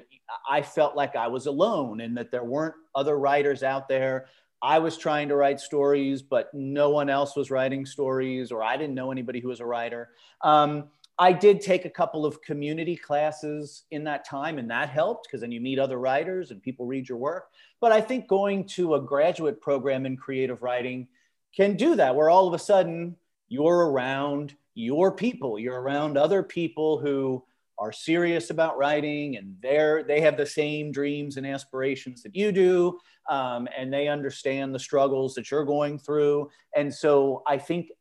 I 0.49 0.61
felt 0.61 0.95
like 0.95 1.17
I 1.17 1.27
was 1.27 1.47
alone 1.47 1.99
and 1.99 2.15
that 2.15 2.31
there 2.31 2.45
weren't 2.45 2.75
other 2.95 3.19
writers 3.19 3.61
out 3.61 3.89
there 3.89 4.27
I 4.61 4.79
was 4.79 4.97
trying 4.97 5.29
to 5.29 5.35
write 5.35 5.59
stories, 5.59 6.21
but 6.21 6.51
no 6.53 6.89
one 6.89 7.09
else 7.09 7.35
was 7.35 7.51
writing 7.51 7.85
stories, 7.85 8.51
or 8.51 8.63
I 8.63 8.77
didn't 8.77 8.95
know 8.95 9.11
anybody 9.11 9.39
who 9.39 9.49
was 9.49 9.59
a 9.59 9.65
writer. 9.65 10.09
Um, 10.41 10.85
I 11.19 11.31
did 11.31 11.61
take 11.61 11.85
a 11.85 11.89
couple 11.89 12.25
of 12.25 12.41
community 12.41 12.95
classes 12.95 13.83
in 13.89 14.03
that 14.03 14.25
time, 14.25 14.59
and 14.59 14.69
that 14.69 14.89
helped 14.89 15.27
because 15.27 15.41
then 15.41 15.51
you 15.51 15.59
meet 15.59 15.79
other 15.79 15.99
writers 15.99 16.51
and 16.51 16.61
people 16.61 16.85
read 16.85 17.09
your 17.09 17.17
work. 17.17 17.49
But 17.81 17.91
I 17.91 18.01
think 18.01 18.27
going 18.27 18.65
to 18.69 18.95
a 18.95 19.01
graduate 19.01 19.59
program 19.59 20.05
in 20.05 20.17
creative 20.17 20.61
writing 20.61 21.07
can 21.55 21.75
do 21.75 21.95
that, 21.95 22.15
where 22.15 22.29
all 22.29 22.47
of 22.47 22.53
a 22.53 22.59
sudden 22.59 23.15
you're 23.47 23.89
around 23.89 24.55
your 24.75 25.11
people, 25.11 25.57
you're 25.57 25.81
around 25.81 26.17
other 26.17 26.43
people 26.43 26.99
who 26.99 27.43
are 27.79 27.91
serious 27.91 28.49
about 28.49 28.77
writing 28.77 29.37
and 29.37 29.55
they're 29.61 30.03
they 30.03 30.21
have 30.21 30.37
the 30.37 30.45
same 30.45 30.91
dreams 30.91 31.37
and 31.37 31.45
aspirations 31.45 32.23
that 32.23 32.35
you 32.35 32.51
do 32.51 32.97
um, 33.29 33.67
and 33.77 33.91
they 33.93 34.07
understand 34.07 34.73
the 34.73 34.79
struggles 34.79 35.35
that 35.35 35.51
you're 35.51 35.65
going 35.65 35.99
through. 35.99 36.49
And 36.75 36.93
so 36.93 37.43
i 37.47 37.57
think 37.57 37.91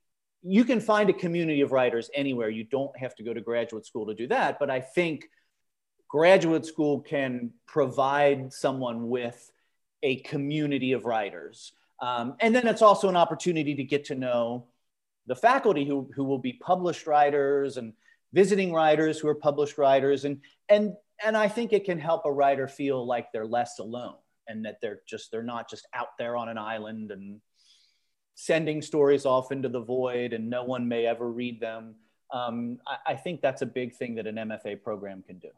you 0.42 0.64
can 0.64 0.80
find 0.80 1.10
a 1.10 1.12
community 1.12 1.60
of 1.62 1.72
writers 1.72 2.08
anywhere. 2.14 2.48
You 2.50 2.64
don't 2.64 2.96
have 2.96 3.16
to 3.16 3.24
go 3.24 3.34
to 3.34 3.40
graduate 3.40 3.86
school 3.86 4.06
to 4.06 4.14
do 4.14 4.26
that 4.28 4.58
but 4.58 4.70
i 4.70 4.80
think 4.80 5.28
graduate 6.08 6.64
school 6.64 7.00
can 7.00 7.50
provide 7.66 8.52
someone 8.52 9.08
with 9.08 9.50
a 10.02 10.16
community 10.16 10.92
of 10.92 11.04
writers. 11.04 11.72
Um, 12.00 12.36
and 12.40 12.54
then 12.54 12.66
it's 12.66 12.82
also 12.82 13.08
an 13.08 13.16
opportunity 13.16 13.74
to 13.74 13.84
get 13.84 14.04
to 14.06 14.14
know 14.14 14.66
the 15.26 15.34
faculty 15.34 15.84
who, 15.84 16.08
who 16.14 16.24
will 16.24 16.38
be 16.38 16.52
published 16.52 17.06
writers 17.06 17.76
and 17.76 17.92
visiting 18.32 18.72
writers 18.72 19.18
who 19.18 19.28
are 19.28 19.34
published 19.34 19.78
writers 19.78 20.24
and 20.24 20.40
and 20.68 20.92
and 21.24 21.36
i 21.36 21.48
think 21.48 21.72
it 21.72 21.84
can 21.84 21.98
help 21.98 22.22
a 22.24 22.32
writer 22.32 22.68
feel 22.68 23.06
like 23.06 23.32
they're 23.32 23.46
less 23.46 23.78
alone 23.78 24.16
and 24.48 24.64
that 24.64 24.78
they're 24.80 25.00
just 25.08 25.30
they're 25.30 25.42
not 25.42 25.68
just 25.68 25.86
out 25.94 26.16
there 26.18 26.36
on 26.36 26.48
an 26.48 26.58
island 26.58 27.10
and 27.10 27.40
sending 28.36 28.82
stories 28.82 29.26
off 29.26 29.50
into 29.50 29.68
the 29.68 29.80
void 29.80 30.32
and 30.32 30.48
no 30.48 30.62
one 30.62 30.86
may 30.86 31.06
ever 31.06 31.30
read 31.30 31.58
them. 31.58 31.94
Um, 32.32 32.78
I, 32.86 33.12
I 33.12 33.16
think 33.16 33.40
that's 33.40 33.62
a 33.62 33.66
big 33.66 33.94
thing 33.94 34.14
that 34.16 34.26
an 34.26 34.36
MFA 34.36 34.82
program 34.82 35.24
can 35.26 35.38
do. 35.38 35.48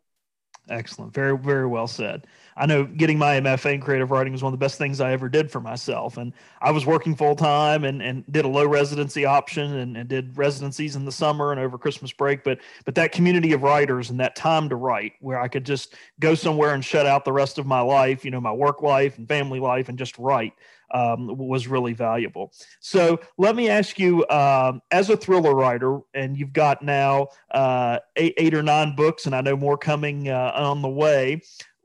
Excellent. 0.70 1.14
Very, 1.14 1.36
very 1.36 1.66
well 1.66 1.86
said. 1.86 2.26
I 2.56 2.66
know 2.66 2.84
getting 2.84 3.16
my 3.16 3.40
MFA 3.40 3.74
in 3.74 3.80
creative 3.80 4.10
writing 4.10 4.32
was 4.32 4.42
one 4.42 4.52
of 4.52 4.58
the 4.58 4.62
best 4.62 4.76
things 4.76 5.00
I 5.00 5.12
ever 5.12 5.28
did 5.28 5.50
for 5.50 5.60
myself. 5.60 6.18
And 6.18 6.32
I 6.60 6.72
was 6.72 6.84
working 6.84 7.14
full 7.14 7.36
time 7.36 7.84
and, 7.84 8.02
and 8.02 8.24
did 8.30 8.44
a 8.44 8.48
low 8.48 8.66
residency 8.66 9.24
option 9.24 9.76
and, 9.76 9.96
and 9.96 10.08
did 10.08 10.36
residencies 10.36 10.96
in 10.96 11.04
the 11.04 11.12
summer 11.12 11.52
and 11.52 11.60
over 11.60 11.78
Christmas 11.78 12.12
break. 12.12 12.44
But 12.44 12.58
but 12.84 12.94
that 12.96 13.12
community 13.12 13.52
of 13.52 13.62
writers 13.62 14.10
and 14.10 14.20
that 14.20 14.36
time 14.36 14.68
to 14.68 14.76
write 14.76 15.12
where 15.20 15.40
I 15.40 15.48
could 15.48 15.64
just 15.64 15.94
go 16.20 16.34
somewhere 16.34 16.74
and 16.74 16.84
shut 16.84 17.06
out 17.06 17.24
the 17.24 17.32
rest 17.32 17.58
of 17.58 17.66
my 17.66 17.80
life, 17.80 18.24
you 18.24 18.30
know, 18.30 18.40
my 18.40 18.52
work 18.52 18.82
life 18.82 19.16
and 19.16 19.26
family 19.26 19.60
life 19.60 19.88
and 19.88 19.98
just 19.98 20.18
write 20.18 20.52
um, 20.92 21.36
was 21.36 21.66
really 21.66 21.92
valuable. 21.92 22.52
So 22.80 23.20
let 23.36 23.56
me 23.56 23.68
ask 23.68 23.98
you, 23.98 24.26
um, 24.28 24.80
as 24.90 25.10
a 25.10 25.16
thriller 25.16 25.54
writer, 25.54 26.00
and 26.14 26.36
you've 26.36 26.52
got 26.52 26.82
now 26.82 27.28
uh, 27.50 27.98
eight, 28.16 28.34
eight 28.36 28.54
or 28.54 28.62
nine 28.62 28.94
books, 28.96 29.26
and 29.26 29.34
I 29.34 29.40
know 29.40 29.56
more 29.56 29.78
coming 29.78 30.28
uh, 30.28 30.52
on 30.54 30.82
the 30.82 30.88
way. 30.88 31.42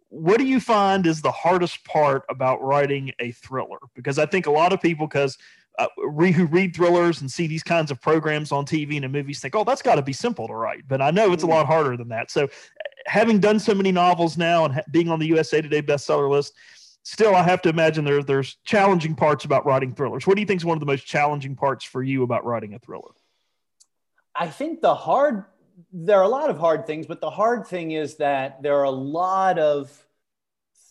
What 0.10 0.38
do 0.38 0.46
you 0.46 0.60
find 0.60 1.08
is 1.08 1.22
the 1.22 1.32
hardest 1.32 1.84
part 1.86 2.24
about 2.30 2.62
writing 2.62 3.12
a 3.20 3.32
thriller? 3.32 3.80
Because 3.96 4.20
I 4.20 4.28
think 4.28 4.46
a 4.46 4.52
lot 4.52 4.72
of 4.72 4.80
people, 4.80 5.08
because 5.08 5.38
uh, 5.80 5.88
who 5.98 6.46
read 6.46 6.76
thrillers 6.76 7.22
and 7.22 7.32
see 7.32 7.48
these 7.48 7.64
kinds 7.64 7.90
of 7.90 8.00
programs 8.00 8.52
on 8.52 8.66
TV 8.66 8.96
and 8.96 9.06
in 9.06 9.12
movies 9.12 9.40
think, 9.40 9.56
oh, 9.56 9.64
that's 9.64 9.82
got 9.82 9.96
to 9.96 10.02
be 10.02 10.14
simple 10.14 10.48
to 10.48 10.54
write. 10.54 10.88
But 10.88 11.02
I 11.02 11.10
know 11.12 11.34
it's 11.34 11.44
a 11.44 11.48
lot 11.48 11.66
harder 11.66 11.98
than 11.98 12.10
that. 12.10 12.30
So, 12.30 12.48
having 13.06 13.40
done 13.40 13.60
so 13.60 13.74
many 13.74 13.92
novels 13.92 14.38
now 14.38 14.66
and 14.66 14.76
ha- 14.76 14.82
being 14.92 15.10
on 15.10 15.20
the 15.20 15.26
USA 15.28 15.62
Today 15.62 15.82
bestseller 15.82 16.30
list, 16.30 16.54
still, 17.04 17.36
I 17.36 17.44
have 17.44 17.62
to 17.64 17.70
imagine 17.70 18.06
there, 18.06 18.24
there's 18.24 18.58
challenging 18.66 19.16
parts 19.16 19.46
about 19.46 19.66
writing 19.66 19.94
thrillers. 19.94 20.26
What 20.26 20.36
do 20.36 20.42
you 20.42 20.48
think 20.48 20.62
is 20.62 20.66
one 20.66 20.76
of 20.76 20.80
the 20.80 20.86
most 20.86 21.06
challenging 21.06 21.56
parts 21.56 21.86
for 21.86 22.02
you 22.02 22.24
about 22.24 22.46
writing 22.46 22.74
a 22.74 22.80
thriller? 22.80 23.12
I 24.36 24.48
think 24.48 24.82
the 24.82 24.96
hard, 24.96 25.46
there 25.92 26.20
are 26.20 26.24
a 26.24 26.30
lot 26.30 26.50
of 26.50 26.58
hard 26.58 26.88
things, 26.88 27.06
but 27.06 27.22
the 27.22 27.30
hard 27.30 27.68
thing 27.68 27.92
is 27.92 28.16
that 28.16 28.64
there 28.64 28.78
are 28.80 28.86
a 28.86 28.92
lot 28.92 29.60
of 29.60 29.92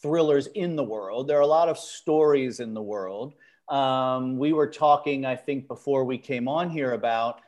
thrillers 0.00 0.46
in 0.48 0.76
the 0.76 0.84
world. 0.84 1.28
There 1.28 1.38
are 1.38 1.42
a 1.42 1.46
lot 1.46 1.68
of 1.68 1.78
stories 1.78 2.60
in 2.60 2.74
the 2.74 2.82
world. 2.82 3.34
Um, 3.68 4.36
we 4.36 4.52
were 4.52 4.66
talking, 4.66 5.24
I 5.24 5.36
think, 5.36 5.66
before 5.66 6.04
we 6.04 6.18
came 6.18 6.46
on 6.46 6.70
here 6.70 6.92
about 6.92 7.40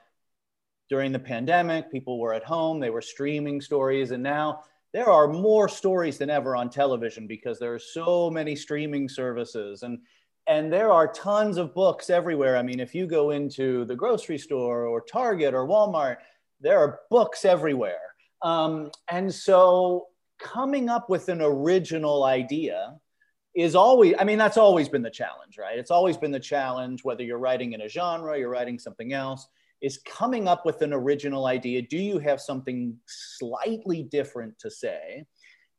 during 0.89 1.13
the 1.13 1.19
pandemic, 1.19 1.91
people 1.91 2.19
were 2.19 2.35
at 2.35 2.45
home, 2.45 2.79
they 2.79 2.91
were 2.91 3.03
streaming 3.03 3.61
stories, 3.61 4.11
and 4.11 4.23
now 4.23 4.65
there 4.95 5.11
are 5.11 5.27
more 5.27 5.69
stories 5.69 6.19
than 6.19 6.31
ever 6.31 6.55
on 6.55 6.71
television 6.71 7.27
because 7.27 7.59
there 7.59 7.75
are 7.75 7.81
so 7.81 8.31
many 8.31 8.55
streaming 8.57 9.09
services 9.09 9.83
and 9.83 9.99
and 10.47 10.73
there 10.73 10.93
are 10.93 11.11
tons 11.11 11.57
of 11.57 11.75
books 11.75 12.11
everywhere. 12.11 12.59
I 12.59 12.63
mean, 12.63 12.79
if 12.79 12.95
you 12.95 13.07
go 13.07 13.31
into 13.31 13.87
the 13.87 13.97
grocery 13.97 14.37
store 14.37 14.85
or 14.87 15.01
Target 15.01 15.55
or 15.55 15.67
Walmart, 15.67 16.19
there 16.61 16.79
are 16.79 17.01
books 17.11 17.47
everywhere. 17.47 18.15
Um, 18.43 18.91
and 19.11 19.35
so 19.35 20.09
coming 20.39 20.91
up 20.91 21.09
with 21.09 21.31
an 21.31 21.41
original 21.41 22.25
idea 22.25 22.95
is 23.57 23.75
always, 23.75 24.15
I 24.19 24.25
mean, 24.25 24.37
that's 24.37 24.59
always 24.59 24.87
been 24.87 25.01
the 25.01 25.09
challenge, 25.09 25.57
right? 25.59 25.79
It's 25.79 25.91
always 25.91 26.19
been 26.19 26.31
the 26.31 26.39
challenge, 26.39 27.05
whether 27.05 27.23
you're 27.23 27.39
writing 27.39 27.73
in 27.73 27.81
a 27.81 27.89
genre, 27.89 28.39
you're 28.39 28.51
writing 28.51 28.79
something 28.79 29.15
else 29.15 29.49
is 29.85 29.99
coming 30.07 30.49
up 30.49 30.65
with 30.65 30.81
an 30.81 30.95
original 30.95 31.45
idea. 31.45 31.83
Do 31.83 31.99
you 31.99 32.19
have 32.19 32.41
something 32.41 32.97
slightly 33.07 34.03
different 34.03 34.59
to 34.61 34.71
say? 34.71 35.27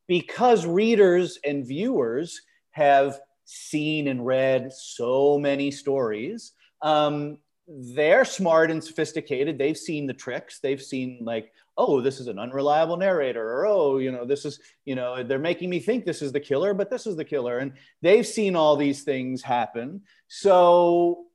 Because 0.06 0.64
readers 0.64 1.40
and 1.44 1.66
viewers 1.66 2.40
have 2.70 3.18
seen 3.46 4.06
and 4.06 4.24
read 4.24 4.72
so 4.72 5.40
many 5.40 5.72
stories. 5.72 6.52
Um, 6.82 7.38
they're 7.66 8.24
smart 8.24 8.70
and 8.70 8.82
sophisticated. 8.82 9.58
They've 9.58 9.76
seen 9.76 10.06
the 10.06 10.14
tricks. 10.14 10.60
They've 10.60 10.80
seen 10.80 11.18
like, 11.22 11.52
oh, 11.76 12.00
this 12.00 12.20
is 12.20 12.28
an 12.28 12.38
unreliable 12.38 12.96
narrator, 12.96 13.44
or 13.44 13.66
oh, 13.66 13.98
you 13.98 14.12
know, 14.12 14.24
this 14.24 14.44
is, 14.44 14.60
you 14.84 14.94
know, 14.94 15.24
they're 15.24 15.40
making 15.40 15.68
me 15.68 15.80
think 15.80 16.04
this 16.04 16.22
is 16.22 16.30
the 16.30 16.38
killer, 16.38 16.74
but 16.74 16.90
this 16.90 17.08
is 17.08 17.16
the 17.16 17.24
killer. 17.24 17.58
And 17.58 17.72
they've 18.02 18.26
seen 18.26 18.54
all 18.54 18.76
these 18.76 19.02
things 19.02 19.42
happen. 19.42 20.02
So 20.28 21.25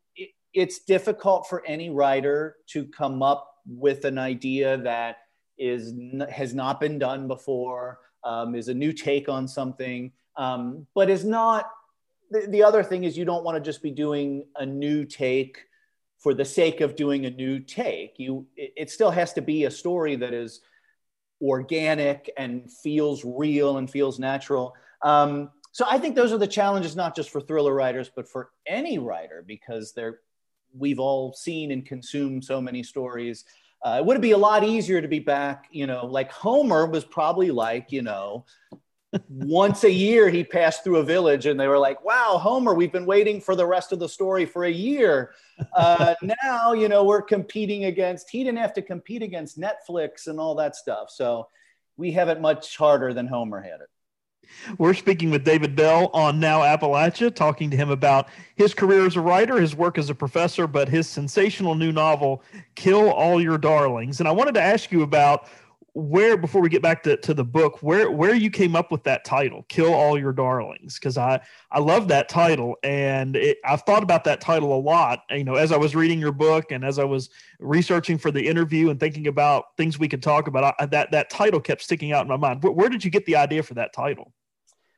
it's 0.53 0.79
difficult 0.79 1.47
for 1.47 1.63
any 1.65 1.89
writer 1.89 2.57
to 2.67 2.85
come 2.85 3.23
up 3.23 3.47
with 3.65 4.05
an 4.05 4.17
idea 4.17 4.77
that 4.77 5.17
is 5.57 5.93
has 6.29 6.53
not 6.53 6.79
been 6.79 6.97
done 6.97 7.27
before, 7.27 7.99
um, 8.23 8.55
is 8.55 8.67
a 8.67 8.73
new 8.73 8.91
take 8.91 9.29
on 9.29 9.47
something, 9.47 10.11
um, 10.37 10.87
but 10.95 11.09
is 11.09 11.23
not. 11.23 11.69
The, 12.31 12.47
the 12.47 12.63
other 12.63 12.83
thing 12.83 13.03
is 13.03 13.17
you 13.17 13.25
don't 13.25 13.43
want 13.43 13.55
to 13.57 13.61
just 13.61 13.83
be 13.83 13.91
doing 13.91 14.45
a 14.55 14.65
new 14.65 15.05
take 15.05 15.57
for 16.17 16.33
the 16.33 16.45
sake 16.45 16.81
of 16.81 16.95
doing 16.95 17.25
a 17.25 17.29
new 17.29 17.59
take. 17.59 18.15
You 18.17 18.47
it, 18.55 18.73
it 18.75 18.89
still 18.89 19.11
has 19.11 19.33
to 19.33 19.41
be 19.41 19.65
a 19.65 19.71
story 19.71 20.15
that 20.17 20.33
is 20.33 20.61
organic 21.41 22.29
and 22.37 22.71
feels 22.71 23.23
real 23.25 23.77
and 23.77 23.89
feels 23.89 24.19
natural. 24.19 24.73
Um, 25.03 25.49
so 25.71 25.85
I 25.89 25.97
think 25.97 26.15
those 26.15 26.33
are 26.33 26.37
the 26.37 26.47
challenges, 26.47 26.95
not 26.95 27.15
just 27.15 27.29
for 27.29 27.41
thriller 27.41 27.73
writers, 27.73 28.11
but 28.13 28.27
for 28.27 28.51
any 28.67 28.99
writer, 28.99 29.43
because 29.45 29.93
they're 29.93 30.19
we've 30.77 30.99
all 30.99 31.33
seen 31.33 31.71
and 31.71 31.85
consumed 31.85 32.43
so 32.43 32.61
many 32.61 32.83
stories. 32.83 33.45
Uh, 33.83 33.97
it 33.99 34.05
would 34.05 34.21
be 34.21 34.31
a 34.31 34.37
lot 34.37 34.63
easier 34.63 35.01
to 35.01 35.07
be 35.07 35.19
back, 35.19 35.67
you 35.71 35.87
know, 35.87 36.05
like 36.05 36.31
Homer 36.31 36.85
was 36.85 37.03
probably 37.03 37.49
like, 37.49 37.91
you 37.91 38.03
know, 38.03 38.45
once 39.29 39.83
a 39.83 39.91
year 39.91 40.29
he 40.29 40.43
passed 40.43 40.83
through 40.83 40.97
a 40.97 41.03
village 41.03 41.45
and 41.45 41.59
they 41.59 41.67
were 41.67 41.79
like, 41.79 42.03
wow, 42.05 42.37
Homer, 42.37 42.73
we've 42.73 42.91
been 42.91 43.05
waiting 43.05 43.41
for 43.41 43.55
the 43.55 43.65
rest 43.65 43.91
of 43.91 43.99
the 43.99 44.07
story 44.07 44.45
for 44.45 44.65
a 44.65 44.71
year. 44.71 45.31
Uh, 45.73 46.13
now, 46.43 46.73
you 46.73 46.87
know, 46.87 47.03
we're 47.03 47.21
competing 47.21 47.85
against, 47.85 48.29
he 48.29 48.43
didn't 48.43 48.59
have 48.59 48.73
to 48.73 48.81
compete 48.81 49.23
against 49.23 49.59
Netflix 49.59 50.27
and 50.27 50.39
all 50.39 50.55
that 50.55 50.75
stuff. 50.75 51.09
So 51.09 51.47
we 51.97 52.11
have 52.11 52.29
it 52.29 52.39
much 52.39 52.77
harder 52.77 53.13
than 53.13 53.27
Homer 53.27 53.61
had 53.61 53.81
it. 53.81 53.89
We're 54.77 54.93
speaking 54.93 55.31
with 55.31 55.43
David 55.43 55.75
Bell 55.75 56.09
on 56.13 56.39
Now 56.39 56.61
Appalachia, 56.61 57.33
talking 57.33 57.69
to 57.71 57.77
him 57.77 57.89
about 57.89 58.29
his 58.55 58.73
career 58.73 59.05
as 59.05 59.15
a 59.15 59.21
writer, 59.21 59.59
his 59.59 59.75
work 59.75 59.97
as 59.97 60.09
a 60.09 60.15
professor, 60.15 60.67
but 60.67 60.89
his 60.89 61.07
sensational 61.07 61.75
new 61.75 61.91
novel, 61.91 62.43
Kill 62.75 63.09
All 63.09 63.41
Your 63.41 63.57
Darlings. 63.57 64.19
And 64.19 64.27
I 64.27 64.31
wanted 64.31 64.53
to 64.55 64.61
ask 64.61 64.91
you 64.91 65.03
about 65.03 65.47
where 65.93 66.37
before 66.37 66.61
we 66.61 66.69
get 66.69 66.81
back 66.81 67.03
to, 67.03 67.17
to 67.17 67.33
the 67.33 67.43
book 67.43 67.83
where 67.83 68.09
where 68.09 68.33
you 68.33 68.49
came 68.49 68.77
up 68.77 68.91
with 68.91 69.03
that 69.03 69.25
title 69.25 69.65
kill 69.67 69.93
all 69.93 70.17
your 70.17 70.31
darlings 70.31 70.95
because 70.95 71.17
i 71.17 71.39
i 71.71 71.79
love 71.79 72.07
that 72.07 72.29
title. 72.29 72.77
And 72.83 73.35
it, 73.35 73.57
i've 73.65 73.81
thought 73.81 74.01
about 74.01 74.23
that 74.23 74.39
title 74.39 74.73
a 74.73 74.79
lot 74.79 75.23
you 75.29 75.43
know 75.43 75.55
as 75.55 75.71
i 75.73 75.77
was 75.77 75.93
reading 75.93 76.19
your 76.19 76.31
book 76.31 76.71
and 76.71 76.85
as 76.85 76.97
i 76.97 77.03
was 77.03 77.29
researching 77.59 78.17
for 78.17 78.31
the 78.31 78.47
interview 78.47 78.89
and 78.89 78.99
thinking 78.99 79.27
about 79.27 79.75
things 79.75 79.99
we 79.99 80.07
could 80.07 80.23
talk 80.23 80.47
about 80.47 80.75
I, 80.79 80.85
that 80.85 81.11
that 81.11 81.29
title 81.29 81.59
kept 81.59 81.81
sticking 81.81 82.13
out 82.13 82.21
in 82.21 82.29
my 82.29 82.37
mind. 82.37 82.63
Where, 82.63 82.71
where 82.71 82.89
did 82.89 83.03
you 83.03 83.11
get 83.11 83.25
the 83.25 83.35
idea 83.35 83.61
for 83.61 83.73
that 83.73 83.93
title 83.93 84.31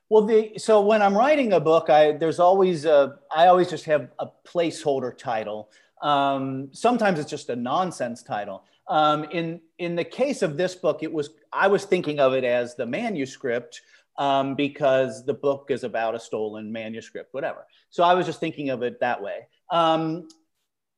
well, 0.09 0.25
the 0.25 0.53
so 0.57 0.81
when 0.81 1.01
I'm 1.01 1.17
writing 1.17 1.53
a 1.53 1.59
book, 1.59 1.89
I 1.89 2.13
there's 2.13 2.39
always 2.39 2.85
a 2.85 3.17
I 3.35 3.47
always 3.47 3.69
just 3.69 3.85
have 3.85 4.09
a 4.19 4.27
placeholder 4.45 5.17
title. 5.17 5.69
Um, 6.01 6.69
sometimes 6.73 7.19
it's 7.19 7.29
just 7.29 7.49
a 7.49 7.55
nonsense 7.55 8.23
title. 8.23 8.63
Um, 8.87 9.23
in 9.25 9.61
in 9.79 9.95
the 9.95 10.03
case 10.03 10.41
of 10.41 10.57
this 10.57 10.75
book, 10.75 11.03
it 11.03 11.11
was 11.11 11.29
I 11.51 11.67
was 11.67 11.85
thinking 11.85 12.19
of 12.19 12.33
it 12.33 12.43
as 12.43 12.75
the 12.75 12.85
manuscript 12.85 13.81
um, 14.17 14.55
because 14.55 15.25
the 15.25 15.33
book 15.33 15.67
is 15.69 15.83
about 15.83 16.15
a 16.15 16.19
stolen 16.19 16.71
manuscript, 16.71 17.33
whatever. 17.33 17.65
So 17.89 18.03
I 18.03 18.13
was 18.13 18.25
just 18.25 18.39
thinking 18.39 18.69
of 18.69 18.83
it 18.83 18.99
that 18.99 19.21
way. 19.21 19.47
Um, 19.71 20.27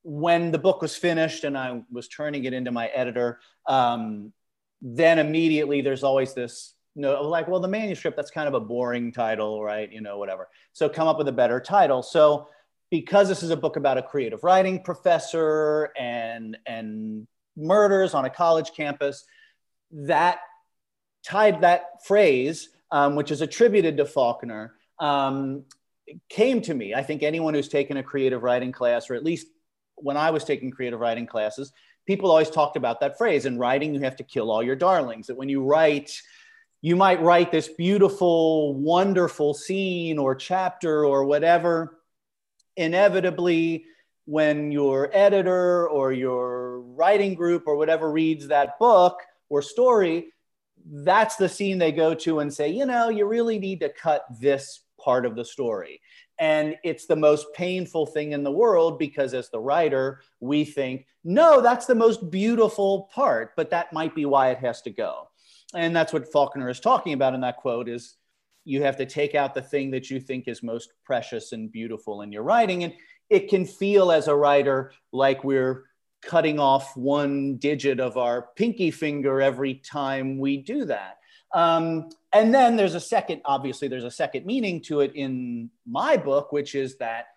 when 0.03 0.51
the 0.51 0.57
book 0.57 0.81
was 0.81 0.95
finished 0.95 1.43
and 1.43 1.57
I 1.57 1.81
was 1.91 2.07
turning 2.07 2.45
it 2.45 2.53
into 2.53 2.71
my 2.71 2.87
editor, 2.87 3.39
um, 3.67 4.33
then 4.81 5.19
immediately 5.19 5.81
there's 5.81 6.03
always 6.03 6.33
this 6.33 6.73
no, 6.95 7.21
like, 7.23 7.47
well, 7.47 7.59
the 7.59 7.67
manuscript, 7.67 8.15
that's 8.15 8.31
kind 8.31 8.47
of 8.47 8.53
a 8.53 8.59
boring 8.59 9.11
title, 9.11 9.61
right? 9.61 9.91
You 9.91 10.01
know, 10.01 10.17
whatever. 10.17 10.47
So 10.73 10.87
come 10.87 11.07
up 11.07 11.17
with 11.17 11.27
a 11.27 11.33
better 11.33 11.59
title. 11.59 12.01
So 12.01 12.47
because 12.89 13.27
this 13.27 13.43
is 13.43 13.49
a 13.49 13.57
book 13.57 13.75
about 13.75 13.97
a 13.97 14.01
creative 14.01 14.43
writing 14.43 14.81
professor 14.81 15.91
and 15.97 16.57
and 16.65 17.27
murders 17.57 18.13
on 18.13 18.25
a 18.25 18.29
college 18.29 18.71
campus, 18.73 19.25
that 19.91 20.39
tied 21.25 21.61
that 21.61 22.05
phrase, 22.05 22.69
um, 22.91 23.15
which 23.15 23.31
is 23.31 23.41
attributed 23.41 23.97
to 23.97 24.05
Faulkner, 24.05 24.75
um, 24.99 25.63
came 26.29 26.61
to 26.61 26.73
me. 26.73 26.93
I 26.93 27.03
think 27.03 27.23
anyone 27.23 27.53
who's 27.53 27.67
taken 27.67 27.97
a 27.97 28.03
creative 28.03 28.43
writing 28.43 28.71
class, 28.71 29.09
or 29.09 29.15
at 29.15 29.23
least 29.23 29.47
when 29.95 30.17
I 30.17 30.29
was 30.29 30.43
taking 30.43 30.71
creative 30.71 30.99
writing 30.99 31.25
classes, 31.25 31.71
people 32.05 32.29
always 32.29 32.49
talked 32.49 32.77
about 32.77 32.99
that 32.99 33.17
phrase. 33.17 33.45
In 33.45 33.57
writing, 33.57 33.93
you 33.93 34.01
have 34.01 34.15
to 34.17 34.23
kill 34.23 34.51
all 34.51 34.63
your 34.63 34.75
darlings. 34.75 35.27
That 35.27 35.37
when 35.37 35.49
you 35.49 35.63
write, 35.63 36.11
you 36.85 36.95
might 36.95 37.19
write 37.19 37.51
this 37.51 37.67
beautiful, 37.67 38.75
wonderful 38.75 39.55
scene 39.55 40.19
or 40.19 40.35
chapter 40.35 41.03
or 41.03 41.25
whatever. 41.25 41.97
Inevitably, 42.77 43.85
when 44.25 44.71
your 44.71 45.09
editor 45.11 45.89
or 45.89 46.13
your 46.13 46.81
writing 46.81 47.33
group 47.33 47.63
or 47.65 47.75
whatever 47.75 48.11
reads 48.11 48.49
that 48.49 48.77
book 48.77 49.17
or 49.49 49.63
story, 49.63 50.27
that's 50.85 51.37
the 51.37 51.49
scene 51.49 51.79
they 51.79 51.91
go 51.91 52.13
to 52.13 52.41
and 52.41 52.53
say, 52.53 52.69
you 52.69 52.85
know, 52.85 53.09
you 53.09 53.25
really 53.25 53.57
need 53.57 53.79
to 53.79 53.89
cut 53.89 54.23
this 54.39 54.81
part 54.99 55.25
of 55.25 55.35
the 55.35 55.43
story. 55.43 55.99
And 56.37 56.75
it's 56.83 57.07
the 57.07 57.15
most 57.15 57.47
painful 57.55 58.05
thing 58.05 58.33
in 58.33 58.43
the 58.43 58.51
world 58.51 58.99
because, 58.99 59.33
as 59.33 59.49
the 59.49 59.59
writer, 59.59 60.21
we 60.39 60.63
think, 60.63 61.07
no, 61.23 61.61
that's 61.61 61.87
the 61.87 61.95
most 61.95 62.29
beautiful 62.29 63.09
part, 63.11 63.55
but 63.55 63.71
that 63.71 63.91
might 63.91 64.13
be 64.13 64.27
why 64.27 64.51
it 64.51 64.59
has 64.59 64.83
to 64.83 64.91
go. 64.91 65.29
And 65.75 65.95
that's 65.95 66.13
what 66.13 66.31
Faulkner 66.31 66.69
is 66.69 66.79
talking 66.79 67.13
about 67.13 67.33
in 67.33 67.41
that 67.41 67.57
quote 67.57 67.89
is 67.89 68.15
you 68.63 68.81
have 68.83 68.97
to 68.97 69.05
take 69.05 69.35
out 69.35 69.53
the 69.53 69.61
thing 69.61 69.91
that 69.91 70.09
you 70.09 70.19
think 70.19 70.47
is 70.47 70.63
most 70.63 70.93
precious 71.03 71.51
and 71.51 71.71
beautiful 71.71 72.21
in 72.21 72.31
your 72.31 72.43
writing. 72.43 72.83
And 72.83 72.93
it 73.29 73.49
can 73.49 73.65
feel 73.65 74.11
as 74.11 74.27
a 74.27 74.35
writer 74.35 74.91
like 75.11 75.43
we're 75.43 75.85
cutting 76.21 76.59
off 76.59 76.95
one 76.97 77.57
digit 77.57 77.99
of 77.99 78.17
our 78.17 78.49
pinky 78.55 78.91
finger 78.91 79.41
every 79.41 79.75
time 79.75 80.39
we 80.39 80.57
do 80.57 80.85
that. 80.85 81.17
Um, 81.53 82.09
and 82.33 82.53
then 82.53 82.75
there's 82.75 82.95
a 82.95 82.99
second, 82.99 83.41
obviously, 83.45 83.87
there's 83.87 84.03
a 84.03 84.11
second 84.11 84.45
meaning 84.45 84.81
to 84.83 85.01
it 85.01 85.13
in 85.15 85.69
my 85.87 86.17
book, 86.17 86.51
which 86.51 86.75
is 86.75 86.97
that, 86.97 87.27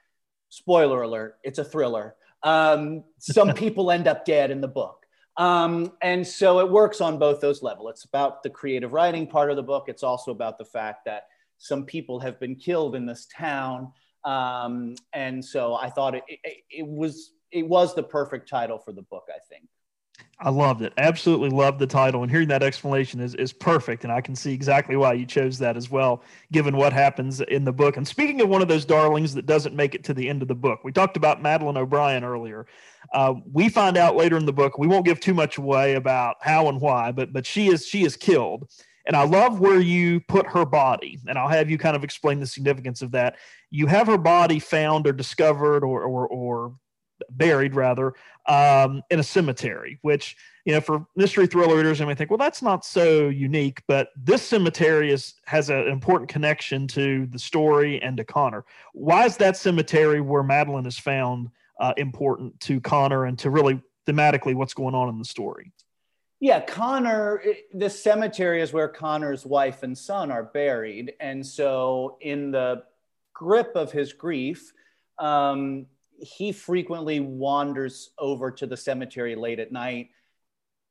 spoiler 0.49 1.03
alert, 1.03 1.39
it's 1.45 1.59
a 1.59 1.65
thriller. 1.65 2.17
Um, 2.43 3.05
some 3.19 3.53
people 3.55 3.91
end 3.91 4.09
up 4.09 4.25
dead 4.25 4.51
in 4.51 4.61
the 4.61 4.69
book. 4.69 4.98
Um, 5.39 5.93
and 6.03 6.27
so 6.27 6.59
it 6.59 6.69
works 6.69 7.01
on 7.01 7.19
both 7.19 7.41
those 7.41 7.63
levels. 7.63 7.91
It's 7.91 8.05
about 8.05 8.43
the 8.43 8.51
creative 8.51 8.93
writing 8.93 9.27
part 9.27 9.51
of 9.51 9.57
the 9.57 9.63
book. 9.63 9.85
It's 9.87 10.03
also 10.03 10.33
about 10.33 10.59
the 10.59 10.65
fact 10.65 11.05
that 11.05 11.29
some 11.59 11.85
people 11.85 12.19
have 12.21 12.41
been 12.41 12.57
killed 12.57 12.97
in 12.97 13.07
this 13.07 13.27
town. 13.35 13.93
Um, 14.25 14.97
and 15.13 15.43
so 15.43 15.75
I 15.75 15.91
thought 15.91 16.17
it, 16.17 16.25
it, 16.27 16.65
it 16.69 16.87
was 16.87 17.33
it 17.51 17.67
was 17.67 17.95
the 17.95 18.03
perfect 18.03 18.49
title 18.49 18.79
for 18.79 18.93
the 18.93 19.03
book. 19.03 19.29
I 19.31 19.39
think. 19.49 19.69
I 20.41 20.51
loved 20.51 20.83
it. 20.83 20.93
Absolutely 20.99 21.51
loved 21.51 21.81
the 21.81 21.87
title, 21.87 22.23
and 22.23 22.31
hearing 22.31 22.47
that 22.49 22.63
explanation 22.63 23.19
is 23.19 23.35
is 23.35 23.53
perfect. 23.53 24.05
And 24.05 24.13
I 24.13 24.21
can 24.21 24.37
see 24.37 24.53
exactly 24.53 24.95
why 24.95 25.15
you 25.15 25.27
chose 25.27 25.59
that 25.59 25.77
as 25.77 25.91
well, 25.91 26.23
given 26.53 26.77
what 26.77 26.93
happens 26.93 27.41
in 27.41 27.65
the 27.65 27.73
book. 27.73 27.97
And 27.97 28.07
speaking 28.07 28.41
of 28.41 28.49
one 28.49 28.63
of 28.63 28.69
those 28.69 28.85
darlings 28.85 29.35
that 29.35 29.47
doesn't 29.47 29.75
make 29.75 29.97
it 29.97 30.05
to 30.05 30.15
the 30.15 30.29
end 30.29 30.43
of 30.43 30.49
the 30.49 30.55
book, 30.55 30.81
we 30.85 30.93
talked 30.93 31.17
about 31.17 31.43
Madeline 31.43 31.77
O'Brien 31.77 32.23
earlier. 32.23 32.67
Uh, 33.13 33.35
we 33.53 33.69
find 33.69 33.97
out 33.97 34.15
later 34.15 34.37
in 34.37 34.47
the 34.47 34.53
book. 34.53 34.79
We 34.79 34.87
won't 34.87 35.05
give 35.05 35.19
too 35.19 35.35
much 35.35 35.59
away 35.59 35.95
about 35.95 36.37
how 36.41 36.69
and 36.69 36.81
why, 36.81 37.11
but 37.11 37.33
but 37.33 37.45
she 37.45 37.67
is 37.69 37.87
she 37.87 38.05
is 38.05 38.17
killed. 38.17 38.71
And 39.07 39.17
I 39.17 39.25
love 39.25 39.59
where 39.59 39.81
you 39.81 40.21
put 40.21 40.47
her 40.49 40.65
body, 40.67 41.19
and 41.27 41.37
I'll 41.37 41.49
have 41.49 41.69
you 41.69 41.79
kind 41.79 41.97
of 41.97 42.05
explain 42.05 42.39
the 42.39 42.47
significance 42.47 43.03
of 43.03 43.11
that. 43.13 43.37
You 43.71 43.87
have 43.87 44.07
her 44.07 44.19
body 44.19 44.61
found 44.61 45.09
or 45.09 45.13
discovered 45.13 45.83
or 45.83 46.03
or, 46.05 46.29
or 46.29 46.75
buried 47.31 47.75
rather 47.75 48.15
um, 48.47 49.03
in 49.11 49.19
a 49.21 49.23
cemetery, 49.23 49.99
which 50.03 50.37
you 50.65 50.73
know 50.73 50.81
for 50.81 51.07
mystery 51.17 51.47
thriller 51.47 51.77
readers, 51.77 52.01
I 52.01 52.05
may 52.05 52.15
think, 52.15 52.31
well, 52.31 52.39
that's 52.39 52.63
not 52.63 52.85
so 52.85 53.29
unique, 53.29 53.83
but 53.87 54.09
this 54.17 54.43
cemetery 54.43 55.13
is 55.13 55.35
has 55.47 55.71
an 55.71 55.89
important 55.89 56.29
connection 56.29 56.87
to 56.89 57.27
the 57.27 57.39
story 57.39 58.01
and 58.03 58.17
to 58.17 58.25
Connor. 58.25 58.65
Why 58.93 59.25
is 59.25 59.37
that 59.39 59.57
cemetery 59.57 60.21
where 60.21 60.43
madeline 60.43 60.87
is 60.87 60.99
found 60.99 61.51
uh, 61.81 61.95
important 61.97 62.59
to 62.61 62.81
Connor 62.81 63.27
and 63.27 63.39
to 63.41 63.51
really 63.51 63.81
thematically 64.07 64.55
what's 64.55 64.75
going 64.75 64.95
on 64.95 65.09
in 65.09 65.19
the 65.19 65.25
story? 65.25 65.73
Yeah, 66.41 66.61
Connor, 66.61 67.43
the 67.75 67.91
cemetery 67.91 68.63
is 68.63 68.73
where 68.73 68.89
Connor's 68.89 69.45
wife 69.45 69.83
and 69.83 69.99
son 69.99 70.31
are 70.31 70.45
buried. 70.45 71.15
And 71.19 71.45
so, 71.45 72.17
in 72.21 72.53
the 72.53 72.85
grip 73.35 73.73
of 73.75 73.91
his 73.91 74.13
grief, 74.13 74.73
um, 75.19 75.87
he 76.21 76.53
frequently 76.53 77.21
wanders 77.21 78.11
over 78.19 78.51
to 78.51 78.67
the 78.67 78.77
cemetery 78.77 79.35
late 79.35 79.59
at 79.59 79.73
night 79.73 80.11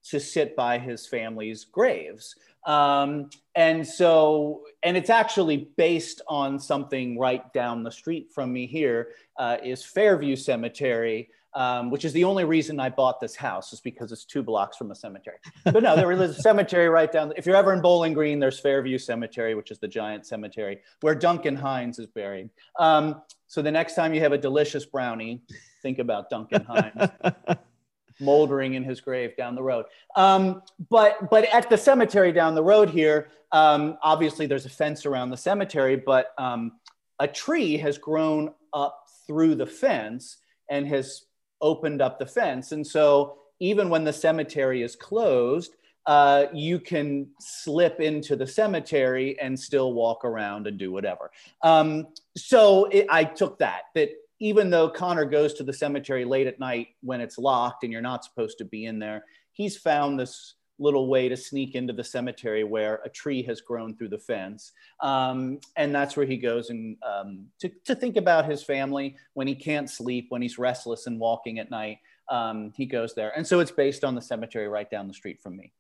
to 0.06 0.20
sit 0.20 0.56
by 0.56 0.78
his 0.78 1.06
family's 1.06 1.66
graves. 1.66 2.36
Um, 2.66 3.30
and 3.56 3.88
so, 3.88 4.64
and 4.84 4.98
it's 4.98 5.10
actually 5.10 5.70
based 5.78 6.22
on 6.28 6.60
something 6.60 7.18
right 7.18 7.52
down 7.54 7.84
the 7.84 7.92
street 7.92 8.32
from 8.34 8.52
me 8.52 8.68
here 8.68 9.10
uh, 9.38 9.58
is 9.64 9.84
Fairview 9.84 10.36
Cemetery, 10.36 11.30
um, 11.54 11.90
which 11.90 12.06
is 12.06 12.14
the 12.14 12.24
only 12.24 12.44
reason 12.44 12.80
I 12.80 12.90
bought 12.90 13.20
this 13.20 13.36
house 13.36 13.74
is 13.74 13.80
because 13.80 14.12
it's 14.12 14.26
two 14.26 14.44
blocks 14.44 14.78
from 14.78 14.92
a 14.92 14.96
cemetery. 14.96 15.38
But 15.64 15.84
no, 15.84 15.96
there 15.96 16.12
is 16.12 16.20
a 16.20 16.34
cemetery 16.34 16.90
right 16.90 17.12
down. 17.12 17.34
If 17.36 17.46
you're 17.46 17.56
ever 17.56 17.74
in 17.74 17.82
Bowling 17.82 18.14
Green, 18.14 18.40
there's 18.40 18.60
Fairview 18.60 18.98
Cemetery, 18.98 19.56
which 19.56 19.72
is 19.72 19.80
the 19.80 19.88
giant 19.88 20.26
cemetery 20.26 20.80
where 21.02 21.16
Duncan 21.16 21.56
Hines 21.56 22.00
is 22.00 22.08
buried. 22.08 22.50
Um, 22.78 23.22
so 23.48 23.62
the 23.62 23.72
next 23.72 23.96
time 23.96 24.14
you 24.14 24.22
have 24.22 24.34
a 24.34 24.38
delicious 24.38 24.86
brownie, 24.86 25.42
think 25.82 26.00
about 26.00 26.30
Duncan 26.30 26.64
Hines. 26.64 27.10
moldering 28.20 28.74
in 28.74 28.84
his 28.84 29.00
grave 29.00 29.36
down 29.38 29.56
the 29.56 29.62
road. 29.62 29.86
Um, 30.16 30.64
but 30.90 31.30
but 31.30 31.46
at 31.54 31.70
the 31.70 31.78
cemetery 31.78 32.32
down 32.32 32.56
the 32.56 32.64
road 32.64 32.90
here, 32.90 33.30
um, 33.52 33.98
obviously 34.02 34.48
there's 34.48 34.66
a 34.66 34.70
fence 34.70 35.06
around 35.06 35.30
the 35.30 35.38
cemetery, 35.38 35.96
but 35.96 36.34
um, 36.38 36.74
a 37.20 37.28
tree 37.28 37.78
has 37.78 37.98
grown 37.98 38.54
up 38.74 39.06
through 39.26 39.56
the 39.56 39.66
fence 39.66 40.38
and 40.70 40.88
has 40.88 41.24
opened 41.62 42.02
up 42.02 42.20
the 42.20 42.26
fence. 42.26 42.72
And 42.72 42.86
so 42.86 43.40
even 43.60 43.90
when 43.90 44.04
the 44.04 44.14
cemetery 44.14 44.84
is 44.84 44.96
closed, 44.96 45.76
uh, 46.06 46.46
you 46.54 46.80
can 46.80 47.28
slip 47.40 48.00
into 48.00 48.36
the 48.36 48.48
cemetery 48.48 49.38
and 49.40 49.60
still 49.60 49.94
walk 49.94 50.24
around 50.24 50.66
and 50.66 50.78
do 50.78 50.92
whatever. 50.92 51.32
Um, 51.64 52.08
so 52.38 52.86
it, 52.86 53.08
I 53.10 53.26
took 53.26 53.60
that, 53.60 53.84
that 53.96 54.12
even 54.40 54.70
though 54.70 54.90
Connor 54.90 55.26
goes 55.26 55.54
to 55.56 55.64
the 55.64 55.74
cemetery 55.74 56.24
late 56.24 56.48
at 56.48 56.60
night 56.60 56.90
when 57.02 57.20
it's 57.20 57.38
locked 57.38 57.84
and 57.84 57.92
you're 57.92 58.02
not 58.02 58.24
supposed 58.24 58.58
to 58.60 58.66
be 58.66 58.86
in 58.86 59.00
there, 59.00 59.26
he's 59.52 59.76
found 59.76 60.20
this 60.20 60.54
little 60.80 61.08
way 61.08 61.28
to 61.30 61.38
sneak 61.38 61.76
into 61.76 61.94
the 61.94 62.04
cemetery 62.04 62.64
where 62.64 63.02
a 63.04 63.10
tree 63.10 63.44
has 63.44 63.62
grown 63.62 63.96
through 63.96 64.10
the 64.10 64.18
fence. 64.20 64.72
Um, 65.02 65.60
and 65.76 65.94
that's 65.94 66.16
where 66.16 66.26
he 66.26 66.38
goes 66.38 66.70
and 66.70 66.98
um, 67.04 67.46
to, 67.60 67.70
to 67.86 67.96
think 67.96 68.18
about 68.18 68.50
his 68.50 68.64
family 68.64 69.16
when 69.34 69.48
he 69.48 69.56
can't 69.56 69.90
sleep, 69.90 70.28
when 70.30 70.42
he's 70.42 70.58
restless 70.58 71.08
and 71.08 71.20
walking 71.20 71.60
at 71.60 71.72
night. 71.72 72.00
Um, 72.30 72.74
he 72.76 72.86
goes 72.86 73.16
there. 73.16 73.32
And 73.36 73.48
so 73.48 73.60
it's 73.60 73.72
based 73.72 74.04
on 74.04 74.14
the 74.14 74.22
cemetery 74.22 74.68
right 74.68 74.90
down 74.90 75.08
the 75.08 75.14
street 75.14 75.42
from 75.42 75.56
me. 75.56 75.74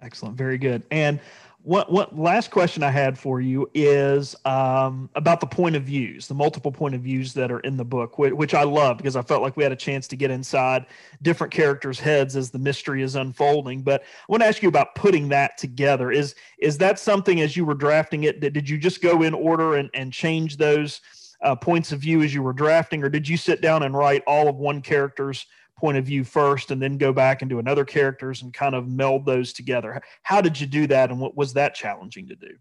Excellent. 0.00 0.36
Very 0.36 0.58
good. 0.58 0.82
And 0.90 1.20
what 1.64 1.92
what 1.92 2.18
last 2.18 2.50
question 2.50 2.82
I 2.82 2.90
had 2.90 3.16
for 3.16 3.40
you 3.40 3.70
is 3.72 4.34
um, 4.44 5.08
about 5.14 5.40
the 5.40 5.46
point 5.46 5.76
of 5.76 5.84
views, 5.84 6.26
the 6.26 6.34
multiple 6.34 6.72
point 6.72 6.94
of 6.94 7.02
views 7.02 7.32
that 7.34 7.52
are 7.52 7.60
in 7.60 7.76
the 7.76 7.84
book, 7.84 8.18
which, 8.18 8.32
which, 8.32 8.54
I 8.54 8.64
love 8.64 8.96
because 8.96 9.14
I 9.14 9.22
felt 9.22 9.42
like 9.42 9.56
we 9.56 9.62
had 9.62 9.70
a 9.70 9.76
chance 9.76 10.08
to 10.08 10.16
get 10.16 10.30
inside 10.30 10.86
different 11.22 11.52
characters' 11.52 12.00
heads 12.00 12.34
as 12.34 12.50
the 12.50 12.58
mystery 12.58 13.02
is 13.02 13.14
unfolding. 13.14 13.82
But 13.82 14.02
I 14.02 14.06
want 14.28 14.42
to 14.42 14.48
ask 14.48 14.60
you 14.60 14.68
about 14.68 14.96
putting 14.96 15.28
that 15.28 15.56
together. 15.56 16.10
Is 16.10 16.34
is 16.58 16.78
that 16.78 16.98
something 16.98 17.40
as 17.40 17.56
you 17.56 17.64
were 17.64 17.74
drafting 17.74 18.24
it? 18.24 18.40
Did 18.40 18.68
you 18.68 18.76
just 18.76 19.00
go 19.00 19.22
in 19.22 19.32
order 19.32 19.76
and, 19.76 19.88
and 19.94 20.12
change 20.12 20.56
those 20.56 21.00
uh, 21.42 21.54
points 21.54 21.92
of 21.92 22.00
view 22.00 22.22
as 22.22 22.34
you 22.34 22.42
were 22.42 22.52
drafting, 22.52 23.04
or 23.04 23.08
did 23.08 23.28
you 23.28 23.36
sit 23.36 23.60
down 23.60 23.84
and 23.84 23.96
write 23.96 24.22
all 24.26 24.48
of 24.48 24.56
one 24.56 24.80
character's 24.80 25.46
point 25.82 25.98
of 25.98 26.04
view 26.04 26.22
first 26.22 26.70
and 26.70 26.80
then 26.80 26.96
go 26.96 27.12
back 27.12 27.42
and 27.42 27.50
do 27.50 27.58
another 27.58 27.84
characters 27.84 28.42
and 28.42 28.54
kind 28.54 28.76
of 28.76 28.86
meld 28.86 29.26
those 29.26 29.52
together. 29.52 30.00
How 30.22 30.40
did 30.40 30.60
you 30.60 30.66
do 30.68 30.86
that 30.86 31.10
and 31.10 31.18
what 31.18 31.36
was 31.36 31.54
that 31.54 31.74
challenging 31.74 32.28
to 32.28 32.36
do? 32.36 32.54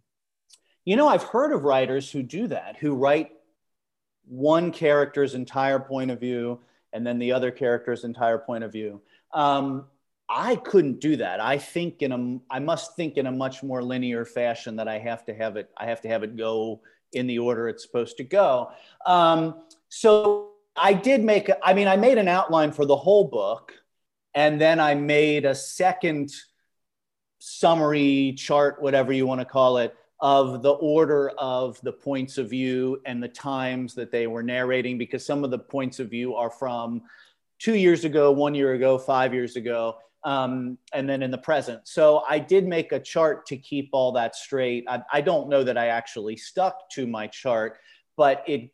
You 0.84 0.96
know 0.96 1.08
i've 1.08 1.22
heard 1.22 1.54
of 1.54 1.64
writers 1.64 2.10
who 2.10 2.24
do 2.24 2.48
that 2.48 2.76
who 2.78 2.96
write 2.96 3.30
one 4.28 4.72
character's 4.72 5.36
entire 5.36 5.78
point 5.78 6.10
of 6.10 6.20
view 6.20 6.60
and 6.94 7.06
then 7.06 7.20
the 7.20 7.34
other 7.34 7.52
character's 7.52 8.04
entire 8.04 8.40
point 8.40 8.64
of 8.64 8.72
view. 8.72 9.00
Um, 9.32 9.86
i 10.28 10.56
couldn't 10.56 11.00
do 11.00 11.18
that. 11.18 11.40
I 11.40 11.60
think 11.60 12.02
in 12.02 12.12
a 12.12 12.40
i 12.50 12.58
must 12.58 12.96
think 12.96 13.18
in 13.18 13.28
a 13.28 13.32
much 13.32 13.62
more 13.62 13.84
linear 13.84 14.26
fashion 14.26 14.78
that 14.78 14.88
i 14.88 14.98
have 14.98 15.24
to 15.26 15.34
have 15.36 15.58
it 15.58 15.70
i 15.78 15.86
have 15.86 16.02
to 16.02 16.08
have 16.08 16.24
it 16.24 16.36
go 16.36 16.82
in 17.14 17.28
the 17.28 17.38
order 17.38 17.70
it's 17.70 17.84
supposed 17.84 18.18
to 18.18 18.24
go. 18.24 18.72
Um, 19.06 19.62
so 19.90 20.51
I 20.76 20.94
did 20.94 21.24
make, 21.24 21.50
I 21.64 21.74
mean, 21.74 21.88
I 21.88 21.98
made 21.98 22.18
an 22.18 22.28
outline 22.28 22.72
for 22.72 22.86
the 22.86 22.96
whole 22.96 23.26
book, 23.26 23.74
and 24.34 24.60
then 24.60 24.80
I 24.80 24.96
made 24.96 25.46
a 25.46 25.54
second 25.54 26.32
summary 27.40 28.34
chart, 28.38 28.82
whatever 28.82 29.12
you 29.12 29.28
want 29.28 29.42
to 29.42 29.46
call 29.46 29.78
it, 29.78 29.96
of 30.20 30.62
the 30.62 30.72
order 30.72 31.32
of 31.38 31.82
the 31.82 31.92
points 31.92 32.38
of 32.38 32.50
view 32.50 33.02
and 33.06 33.22
the 33.22 33.28
times 33.28 33.96
that 33.96 34.12
they 34.12 34.28
were 34.28 34.44
narrating, 34.44 34.98
because 34.98 35.26
some 35.26 35.44
of 35.44 35.52
the 35.52 35.60
points 35.60 36.00
of 36.00 36.10
view 36.10 36.36
are 36.36 36.52
from 36.52 37.02
two 37.60 37.76
years 37.76 38.06
ago, 38.06 38.32
one 38.32 38.56
year 38.56 38.74
ago, 38.74 38.98
five 38.98 39.34
years 39.34 39.56
ago, 39.56 39.98
um, 40.24 40.78
and 40.94 41.10
then 41.10 41.24
in 41.24 41.32
the 41.32 41.38
present. 41.38 41.88
So 41.88 42.24
I 42.30 42.38
did 42.38 42.68
make 42.68 42.92
a 42.92 43.00
chart 43.00 43.46
to 43.48 43.58
keep 43.58 43.90
all 43.92 44.12
that 44.12 44.36
straight. 44.36 44.86
I, 44.88 45.02
I 45.12 45.22
don't 45.22 45.50
know 45.50 45.64
that 45.64 45.78
I 45.78 45.88
actually 45.88 46.38
stuck 46.38 46.90
to 46.92 47.08
my 47.08 47.26
chart, 47.26 47.80
but 48.16 48.44
it 48.48 48.70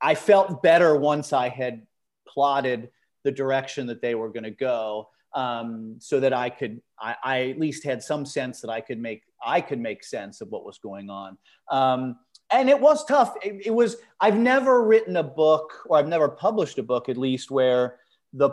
I 0.00 0.14
felt 0.14 0.62
better 0.62 0.96
once 0.96 1.32
I 1.32 1.48
had 1.48 1.86
plotted 2.26 2.90
the 3.24 3.32
direction 3.32 3.86
that 3.88 4.00
they 4.00 4.14
were 4.14 4.28
going 4.30 4.44
to 4.44 4.50
go, 4.50 5.08
um, 5.34 5.96
so 5.98 6.20
that 6.20 6.32
I 6.32 6.50
could, 6.50 6.80
I, 6.98 7.16
I, 7.22 7.50
at 7.50 7.58
least 7.58 7.84
had 7.84 8.02
some 8.02 8.24
sense 8.24 8.60
that 8.60 8.70
I 8.70 8.80
could 8.80 8.98
make, 8.98 9.22
I 9.44 9.60
could 9.60 9.78
make 9.78 10.02
sense 10.04 10.40
of 10.40 10.48
what 10.48 10.64
was 10.64 10.78
going 10.78 11.10
on. 11.10 11.36
Um, 11.70 12.16
and 12.50 12.70
it 12.70 12.80
was 12.80 13.04
tough. 13.04 13.34
It, 13.42 13.66
it 13.66 13.70
was. 13.70 13.96
I've 14.20 14.38
never 14.38 14.82
written 14.82 15.16
a 15.16 15.22
book, 15.22 15.84
or 15.86 15.98
I've 15.98 16.08
never 16.08 16.28
published 16.28 16.78
a 16.78 16.82
book, 16.82 17.08
at 17.08 17.18
least, 17.18 17.50
where 17.50 17.98
the 18.32 18.50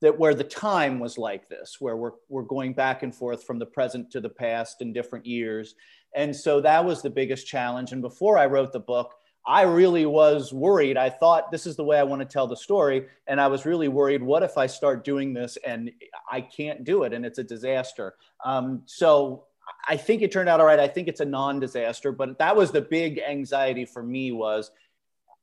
that 0.00 0.18
where 0.18 0.34
the 0.34 0.44
time 0.44 1.00
was 1.00 1.18
like 1.18 1.48
this, 1.48 1.76
where 1.80 1.96
we're, 1.96 2.12
we're 2.28 2.42
going 2.42 2.72
back 2.72 3.02
and 3.02 3.14
forth 3.14 3.44
from 3.44 3.58
the 3.58 3.66
present 3.66 4.10
to 4.12 4.20
the 4.20 4.28
past 4.28 4.80
in 4.80 4.92
different 4.92 5.26
years. 5.26 5.74
And 6.14 6.34
so 6.34 6.60
that 6.60 6.84
was 6.84 7.02
the 7.02 7.10
biggest 7.10 7.46
challenge. 7.46 7.92
And 7.92 8.00
before 8.00 8.38
I 8.38 8.46
wrote 8.46 8.72
the 8.72 8.80
book, 8.80 9.14
I 9.48 9.62
really 9.62 10.04
was 10.04 10.52
worried. 10.52 10.98
I 10.98 11.08
thought 11.08 11.50
this 11.50 11.66
is 11.66 11.74
the 11.74 11.82
way 11.82 11.98
I 11.98 12.02
want 12.02 12.20
to 12.20 12.26
tell 12.26 12.46
the 12.46 12.54
story. 12.54 13.06
And 13.26 13.40
I 13.40 13.46
was 13.46 13.64
really 13.64 13.88
worried 13.88 14.22
what 14.22 14.42
if 14.42 14.58
I 14.58 14.66
start 14.66 15.04
doing 15.04 15.32
this 15.32 15.56
and 15.64 15.90
I 16.30 16.42
can't 16.42 16.84
do 16.84 17.04
it 17.04 17.14
and 17.14 17.24
it's 17.24 17.38
a 17.38 17.42
disaster? 17.44 18.16
Um, 18.44 18.82
so 18.84 19.46
I 19.88 19.96
think 19.96 20.20
it 20.20 20.30
turned 20.30 20.50
out 20.50 20.60
all 20.60 20.66
right. 20.66 20.78
I 20.78 20.86
think 20.86 21.08
it's 21.08 21.20
a 21.20 21.24
non 21.24 21.60
disaster, 21.60 22.12
but 22.12 22.38
that 22.38 22.56
was 22.56 22.72
the 22.72 22.82
big 22.82 23.20
anxiety 23.26 23.86
for 23.86 24.02
me 24.02 24.32
was 24.32 24.70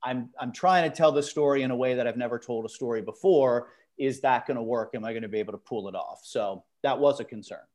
I'm, 0.04 0.30
I'm 0.40 0.52
trying 0.52 0.88
to 0.88 0.96
tell 0.96 1.12
the 1.12 1.24
story 1.24 1.64
in 1.64 1.72
a 1.72 1.76
way 1.76 1.96
that 1.96 2.06
I've 2.06 2.16
never 2.16 2.38
told 2.38 2.66
a 2.66 2.70
story 2.70 3.02
before. 3.02 3.70
Is 3.98 4.22
that 4.22 4.46
going 4.46 4.58
to 4.58 4.64
work? 4.64 4.92
Am 4.94 5.04
I 5.04 5.14
going 5.14 5.24
to 5.24 5.30
be 5.30 5.40
able 5.40 5.54
to 5.54 5.58
pull 5.58 5.90
it 5.90 5.96
off? 5.96 6.20
So 6.22 6.64
that 6.84 7.00
was 7.00 7.20
a 7.20 7.24
concern. 7.24 7.66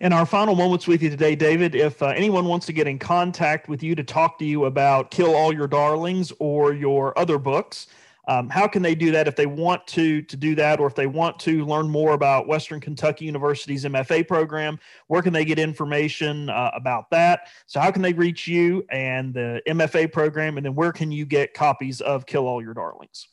In 0.00 0.12
our 0.12 0.24
final 0.24 0.54
moments 0.54 0.86
with 0.86 1.02
you 1.02 1.10
today, 1.10 1.34
David, 1.34 1.74
if 1.74 2.00
uh, 2.02 2.06
anyone 2.08 2.44
wants 2.44 2.66
to 2.66 2.72
get 2.72 2.86
in 2.86 2.98
contact 2.98 3.68
with 3.68 3.82
you 3.82 3.94
to 3.96 4.04
talk 4.04 4.38
to 4.38 4.44
you 4.44 4.66
about 4.66 5.10
Kill 5.10 5.34
All 5.34 5.52
Your 5.52 5.66
Darlings 5.66 6.32
or 6.38 6.72
your 6.72 7.18
other 7.18 7.36
books, 7.36 7.88
um, 8.28 8.50
how 8.50 8.68
can 8.68 8.82
they 8.82 8.94
do 8.94 9.10
that 9.10 9.26
if 9.26 9.34
they 9.36 9.46
want 9.46 9.86
to 9.88 10.20
to 10.22 10.36
do 10.36 10.54
that, 10.54 10.80
or 10.80 10.86
if 10.86 10.94
they 10.94 11.06
want 11.06 11.38
to 11.40 11.64
learn 11.64 11.88
more 11.88 12.12
about 12.12 12.46
Western 12.46 12.78
Kentucky 12.78 13.24
University's 13.24 13.84
MFA 13.84 14.28
program? 14.28 14.78
Where 15.06 15.22
can 15.22 15.32
they 15.32 15.46
get 15.46 15.58
information 15.58 16.50
uh, 16.50 16.70
about 16.74 17.10
that? 17.10 17.48
So, 17.66 17.80
how 17.80 17.90
can 17.90 18.02
they 18.02 18.12
reach 18.12 18.46
you 18.46 18.84
and 18.90 19.32
the 19.32 19.62
MFA 19.66 20.12
program, 20.12 20.58
and 20.58 20.66
then 20.66 20.74
where 20.74 20.92
can 20.92 21.10
you 21.10 21.24
get 21.24 21.54
copies 21.54 22.02
of 22.02 22.26
Kill 22.26 22.46
All 22.46 22.62
Your 22.62 22.74
Darlings? 22.74 23.28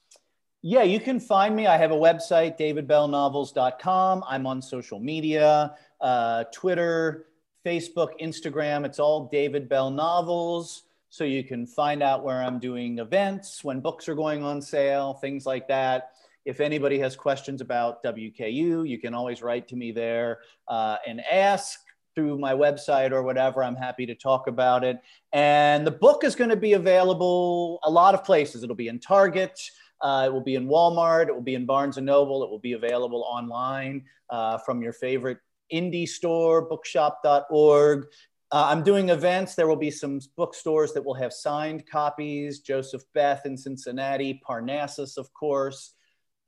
Yeah, 0.62 0.82
you 0.82 1.00
can 1.00 1.20
find 1.20 1.56
me. 1.56 1.68
I 1.68 1.78
have 1.78 1.92
a 1.92 1.96
website, 1.96 2.58
davidbellnovels.com. 2.58 4.24
I'm 4.28 4.48
on 4.48 4.64
social 4.64 5.00
media, 5.00 5.76
uh, 6.02 6.46
Twitter, 6.54 7.28
Facebook, 7.66 8.10
Instagram. 8.22 8.86
It's 8.86 9.00
all 9.00 9.28
David 9.32 9.68
Bell 9.68 9.90
Novels. 9.90 10.84
So 11.10 11.24
you 11.24 11.44
can 11.44 11.66
find 11.66 12.04
out 12.04 12.24
where 12.24 12.44
I'm 12.44 12.60
doing 12.60 13.00
events, 13.00 13.64
when 13.64 13.80
books 13.80 14.10
are 14.10 14.16
going 14.16 14.44
on 14.44 14.62
sale, 14.62 15.14
things 15.14 15.46
like 15.46 15.68
that. 15.70 16.12
If 16.44 16.60
anybody 16.60 17.00
has 17.00 17.16
questions 17.16 17.62
about 17.62 18.04
WKU, 18.04 18.88
you 18.88 18.98
can 19.00 19.14
always 19.14 19.42
write 19.42 19.68
to 19.70 19.76
me 19.76 19.92
there 19.92 20.40
uh, 20.68 20.98
and 21.08 21.22
ask 21.22 21.80
through 22.16 22.38
my 22.38 22.54
website 22.54 23.12
or 23.12 23.24
whatever. 23.24 23.64
I'm 23.64 23.76
happy 23.76 24.06
to 24.06 24.16
talk 24.16 24.48
about 24.48 24.84
it. 24.84 25.00
And 25.34 25.86
the 25.86 25.92
book 25.92 26.24
is 26.24 26.36
going 26.36 26.50
to 26.50 26.56
be 26.56 26.74
available 26.74 27.80
a 27.84 27.90
lot 27.90 28.14
of 28.14 28.24
places. 28.24 28.64
It'll 28.64 28.76
be 28.76 28.88
in 28.88 29.00
Target. 29.00 29.60
Uh, 30.02 30.26
it 30.28 30.34
will 30.34 30.44
be 30.44 30.56
in 30.56 30.68
Walmart. 30.68 31.28
It 31.28 31.34
will 31.34 31.42
be 31.42 31.56
in 31.56 31.66
Barnes 31.66 31.98
and 31.98 32.06
Noble. 32.06 32.44
It 32.44 32.50
will 32.50 32.60
be 32.60 32.74
available 32.74 33.26
online 33.28 34.04
uh, 34.30 34.58
from 34.60 34.82
your 34.82 34.94
favorite 34.94 35.40
indie 35.74 36.08
store, 36.08 36.68
bookshop.org. 36.68 38.08
Uh, 38.52 38.68
I'm 38.70 38.84
doing 38.84 39.10
events. 39.10 39.56
There 39.56 39.68
will 39.68 39.76
be 39.76 39.92
some 39.92 40.20
bookstores 40.38 40.94
that 40.94 41.04
will 41.04 41.16
have 41.16 41.34
signed 41.34 41.86
copies. 41.88 42.60
Joseph 42.60 43.04
Beth 43.14 43.46
in 43.46 43.58
Cincinnati, 43.58 44.42
Parnassus, 44.48 45.18
of 45.18 45.34
course, 45.34 45.94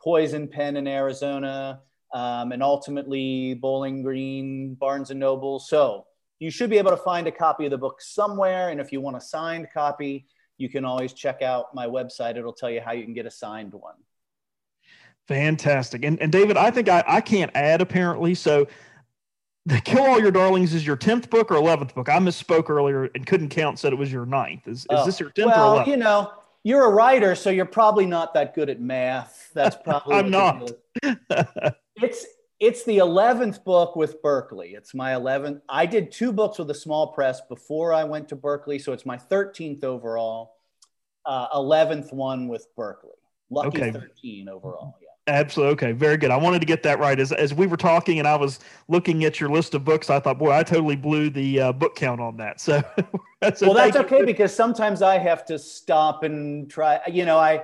Poison 0.01 0.47
Pen 0.47 0.77
in 0.77 0.87
Arizona, 0.87 1.81
um, 2.13 2.51
and 2.51 2.61
ultimately 2.61 3.55
Bowling 3.55 4.03
Green, 4.03 4.75
Barnes 4.75 5.11
and 5.11 5.19
Noble. 5.19 5.59
So 5.59 6.05
you 6.39 6.51
should 6.51 6.69
be 6.69 6.77
able 6.77 6.91
to 6.91 6.97
find 6.97 7.27
a 7.27 7.31
copy 7.31 7.65
of 7.65 7.71
the 7.71 7.77
book 7.77 7.99
somewhere. 7.99 8.69
And 8.69 8.79
if 8.79 8.91
you 8.91 9.01
want 9.01 9.17
a 9.17 9.21
signed 9.21 9.67
copy, 9.73 10.27
you 10.57 10.69
can 10.69 10.85
always 10.85 11.13
check 11.13 11.41
out 11.41 11.73
my 11.73 11.87
website. 11.87 12.37
It'll 12.37 12.53
tell 12.53 12.69
you 12.69 12.81
how 12.81 12.91
you 12.91 13.03
can 13.03 13.13
get 13.13 13.25
a 13.25 13.31
signed 13.31 13.73
one. 13.73 13.95
Fantastic. 15.27 16.05
And, 16.05 16.21
and 16.21 16.31
David, 16.31 16.57
I 16.57 16.71
think 16.71 16.89
I, 16.89 17.03
I 17.05 17.21
can't 17.21 17.51
add 17.53 17.81
apparently. 17.81 18.33
So 18.33 18.67
the 19.67 19.81
Kill 19.81 20.05
All 20.05 20.19
Your 20.19 20.31
Darlings 20.31 20.73
is 20.73 20.87
your 20.87 20.95
10th 20.95 21.29
book 21.29 21.51
or 21.51 21.55
11th 21.55 21.93
book? 21.93 22.07
I 22.07 22.19
misspoke 22.19 22.69
earlier 22.69 23.09
and 23.13 23.25
couldn't 23.27 23.49
count, 23.49 23.79
said 23.79 23.91
it 23.91 23.97
was 23.97 24.11
your 24.11 24.25
ninth. 24.25 24.65
Is, 24.65 24.79
is 24.79 24.85
oh, 24.89 25.05
this 25.05 25.19
your 25.19 25.29
10th 25.31 25.47
well, 25.47 25.79
or 25.79 25.83
11th? 25.83 25.87
you 25.87 25.97
know, 25.97 26.31
you're 26.63 26.85
a 26.85 26.89
writer, 26.89 27.35
so 27.35 27.49
you're 27.49 27.65
probably 27.65 28.05
not 28.05 28.33
that 28.33 28.55
good 28.55 28.69
at 28.69 28.79
math. 28.79 29.51
That's 29.53 29.75
probably 29.83 30.15
I'm 30.15 30.31
not. 30.31 30.71
it's 32.01 32.25
it's 32.59 32.85
the 32.85 32.99
11th 32.99 33.63
book 33.65 33.97
with 33.97 34.21
Berkley. 34.21 34.69
It's 34.69 34.93
my 34.93 35.11
11th. 35.11 35.61
I 35.67 35.85
did 35.85 36.13
two 36.13 36.31
books 36.31 36.57
with 36.57 36.71
a 36.71 36.73
small 36.73 37.13
press 37.13 37.41
before 37.41 37.93
I 37.93 38.05
went 38.05 38.29
to 38.29 38.35
Berkley, 38.37 38.79
so 38.79 38.93
it's 38.93 39.05
my 39.05 39.17
13th 39.17 39.83
overall. 39.83 40.55
Uh, 41.25 41.49
11th 41.49 42.13
one 42.13 42.47
with 42.47 42.65
Berkley. 42.77 43.11
Lucky 43.49 43.81
okay. 43.81 43.91
13 43.91 44.47
overall. 44.47 44.95
Yeah. 45.01 45.06
Absolutely. 45.27 45.73
Okay. 45.73 45.91
Very 45.91 46.15
good. 46.15 46.31
I 46.31 46.37
wanted 46.37 46.59
to 46.59 46.65
get 46.65 46.83
that 46.83 46.99
right. 46.99 47.19
As, 47.19 47.33
as 47.33 47.53
we 47.53 47.67
were 47.67 47.75
talking 47.77 48.19
and 48.19 48.27
I 48.27 48.35
was 48.37 48.59
looking 48.87 49.25
at 49.25 49.41
your 49.41 49.49
list 49.49 49.73
of 49.73 49.83
books, 49.83 50.09
I 50.09 50.21
thought, 50.21 50.39
boy, 50.39 50.51
I 50.51 50.63
totally 50.63 50.95
blew 50.95 51.29
the 51.29 51.59
uh, 51.59 51.71
book 51.73 51.95
count 51.95 52.21
on 52.21 52.37
that. 52.37 52.61
So, 52.67 52.83
so 53.55 53.67
well, 53.67 53.75
that's 53.75 53.95
okay 53.95 54.25
because 54.25 54.53
sometimes 54.55 55.01
I 55.03 55.19
have 55.19 55.45
to 55.45 55.59
stop 55.59 56.23
and 56.23 56.69
try, 56.69 56.99
you 57.07 57.23
know, 57.23 57.37
I, 57.37 57.63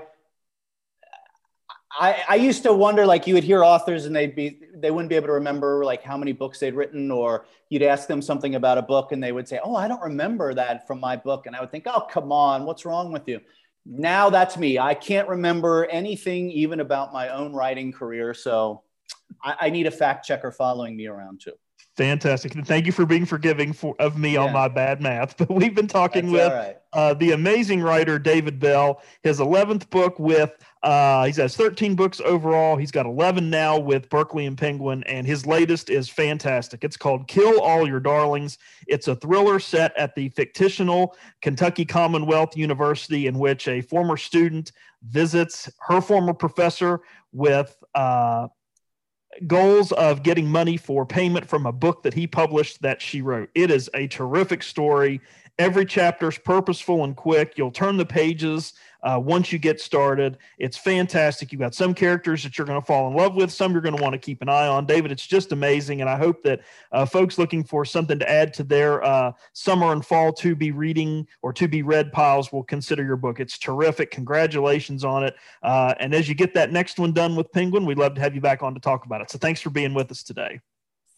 I, 1.99 2.23
I 2.30 2.36
used 2.36 2.63
to 2.63 2.73
wonder, 2.73 3.06
like 3.06 3.26
you 3.28 3.34
would 3.34 3.43
hear 3.43 3.63
authors 3.63 4.06
and 4.06 4.15
they'd 4.15 4.36
be, 4.36 4.60
they 4.76 4.91
wouldn't 4.91 5.10
be 5.10 5.15
able 5.15 5.28
to 5.28 5.34
remember 5.34 5.84
like 5.84 6.04
how 6.04 6.15
many 6.17 6.32
books 6.32 6.60
they'd 6.60 6.76
written, 6.76 7.10
or 7.12 7.45
you'd 7.69 7.82
ask 7.84 8.08
them 8.08 8.21
something 8.21 8.56
about 8.56 8.78
a 8.78 8.82
book 8.82 9.12
and 9.12 9.23
they 9.23 9.32
would 9.32 9.47
say, 9.47 9.60
oh, 9.63 9.76
I 9.76 9.88
don't 9.88 10.02
remember 10.02 10.54
that 10.54 10.86
from 10.86 10.99
my 10.99 11.15
book. 11.15 11.47
And 11.47 11.56
I 11.56 11.62
would 11.62 11.71
think, 11.71 11.86
oh, 11.88 12.02
come 12.02 12.32
on, 12.32 12.65
what's 12.65 12.86
wrong 12.86 13.12
with 13.12 13.28
you? 13.28 13.41
Now 13.86 14.30
that's 14.30 14.58
me. 14.58 14.80
I 14.80 14.93
can't 14.93 15.28
remember 15.28 15.86
anything 15.86 16.52
even 16.52 16.80
about 16.80 17.13
my 17.13 17.30
own 17.30 17.54
writing 17.54 17.91
career. 17.91 18.34
So 18.34 18.84
I, 19.43 19.56
I 19.62 19.69
need 19.69 19.88
a 19.88 19.91
fact 19.91 20.26
checker 20.26 20.52
following 20.52 20.96
me 20.96 21.08
around 21.08 21.41
too. 21.41 21.54
Fantastic. 21.95 22.56
And 22.56 22.65
thank 22.65 22.88
you 22.88 22.91
for 22.91 23.06
being 23.06 23.23
forgiving 23.23 23.71
for, 23.71 23.95
of 23.99 24.17
me 24.17 24.34
yeah. 24.34 24.41
on 24.41 24.51
my 24.51 24.67
bad 24.67 24.99
math. 24.99 25.38
But 25.43 25.51
we've 25.51 25.75
been 25.75 25.88
talking 25.88 26.32
That's 26.32 26.34
with 26.34 26.53
right. 26.53 26.77
uh, 26.93 27.13
the 27.13 27.32
amazing 27.32 27.82
writer, 27.82 28.17
David 28.17 28.60
Bell, 28.60 29.01
his 29.21 29.39
11th 29.39 29.89
book 29.89 30.17
with, 30.17 30.51
uh, 30.82 31.25
he 31.25 31.34
has 31.39 31.56
13 31.56 31.95
books 31.95 32.19
overall. 32.21 32.77
He's 32.77 32.91
got 32.91 33.06
11 33.06 33.49
now 33.49 33.77
with 33.77 34.10
Berkley 34.10 34.45
and 34.47 34.58
Penguin. 34.58 35.03
And 35.03 35.27
his 35.27 35.45
latest 35.45 35.89
is 35.89 36.10
fantastic. 36.10 36.84
It's 36.84 36.97
called 36.97 37.27
Kill 37.27 37.62
All 37.62 37.88
Your 37.88 37.99
Darlings. 37.99 38.58
It's 38.88 39.08
a 39.08 39.15
thriller 39.15 39.60
set 39.60 39.95
at 39.95 40.15
the 40.15 40.29
fictional 40.29 41.15
Kentucky 41.41 41.86
Commonwealth 41.86 42.58
University 42.58 43.27
in 43.27 43.38
which 43.38 43.67
a 43.67 43.82
former 43.82 44.17
student 44.17 44.71
visits 45.03 45.69
her 45.82 46.01
former 46.01 46.34
professor 46.34 47.01
with, 47.34 47.75
uh, 47.93 48.47
goals 49.48 49.91
of 49.93 50.24
getting 50.24 50.48
money 50.48 50.78
for 50.78 51.06
payment 51.06 51.48
from 51.48 51.65
a 51.65 51.72
book 51.72 52.04
that 52.04 52.13
he 52.13 52.28
published 52.28 52.82
that 52.82 53.02
she 53.02 53.22
wrote. 53.22 53.50
It 53.56 53.72
is 53.72 53.89
a 53.93 54.08
terrific 54.08 54.63
story. 54.63 55.22
Every 55.60 55.86
chapter 55.86 56.30
is 56.30 56.38
purposeful 56.38 57.04
and 57.04 57.15
quick. 57.15 57.58
You'll 57.58 57.72
turn 57.72 57.98
the 57.98 58.06
pages 58.06 58.74
uh, 59.04 59.20
once 59.22 59.52
you 59.52 59.60
get 59.60 59.80
started. 59.80 60.38
It's 60.58 60.78
fantastic. 60.78 61.52
You've 61.52 61.60
got 61.62 61.76
some 61.76 61.94
characters 61.94 62.44
that 62.44 62.58
you're 62.58 62.66
going 62.66 62.80
to 62.80 62.86
fall 62.86 63.08
in 63.10 63.16
love 63.16 63.36
with, 63.36 63.52
some 63.52 63.74
you're 63.74 63.82
going 63.82 63.96
to 63.96 64.02
want 64.02 64.13
to 64.13 64.20
keep 64.20 64.42
an 64.42 64.50
eye 64.50 64.68
on. 64.68 64.86
David, 64.86 65.12
it's 65.12 65.28
just 65.28 65.52
amazing. 65.52 66.02
And 66.02 66.10
I 66.10 66.18
hope 66.18 66.42
that 66.44 66.62
uh, 66.92 67.06
folks 67.06 67.38
looking 67.38 67.63
for 67.63 67.86
something 67.86 68.18
to 68.20 68.30
add 68.30 68.54
to 68.56 68.63
their 68.63 69.04
uh, 69.04 69.34
summer 69.54 69.92
and 69.92 70.06
fall 70.06 70.32
to 70.34 70.56
be 70.56 70.72
reading 70.72 71.28
or 71.42 71.52
to 71.54 71.68
be 71.68 71.84
read 71.84 72.12
piles 72.12 72.52
will 72.52 72.63
consider 72.63 73.04
your 73.04 73.18
book. 73.18 73.39
It's 73.39 73.58
terrific. 73.58 74.12
Congratulations 74.12 75.04
on 75.04 75.24
it. 75.24 75.36
Uh, 75.62 75.94
and 76.00 76.13
as 76.13 76.30
you 76.30 76.36
get 76.36 76.54
that 76.54 76.72
next 76.72 76.98
one 76.98 77.12
done 77.12 77.36
with 77.36 77.52
Penguin, 77.52 77.86
we'd 77.86 77.98
love 77.98 78.16
to 78.16 78.22
have 78.22 78.36
you 78.36 78.42
back 78.42 78.63
on 78.63 78.74
to 78.74 78.80
talk 78.80 79.06
about 79.06 79.22
it. 79.22 79.30
So 79.30 79.38
thanks 79.38 79.62
for 79.62 79.70
being 79.70 79.94
with 79.94 80.10
us 80.12 80.24
today. 80.24 80.60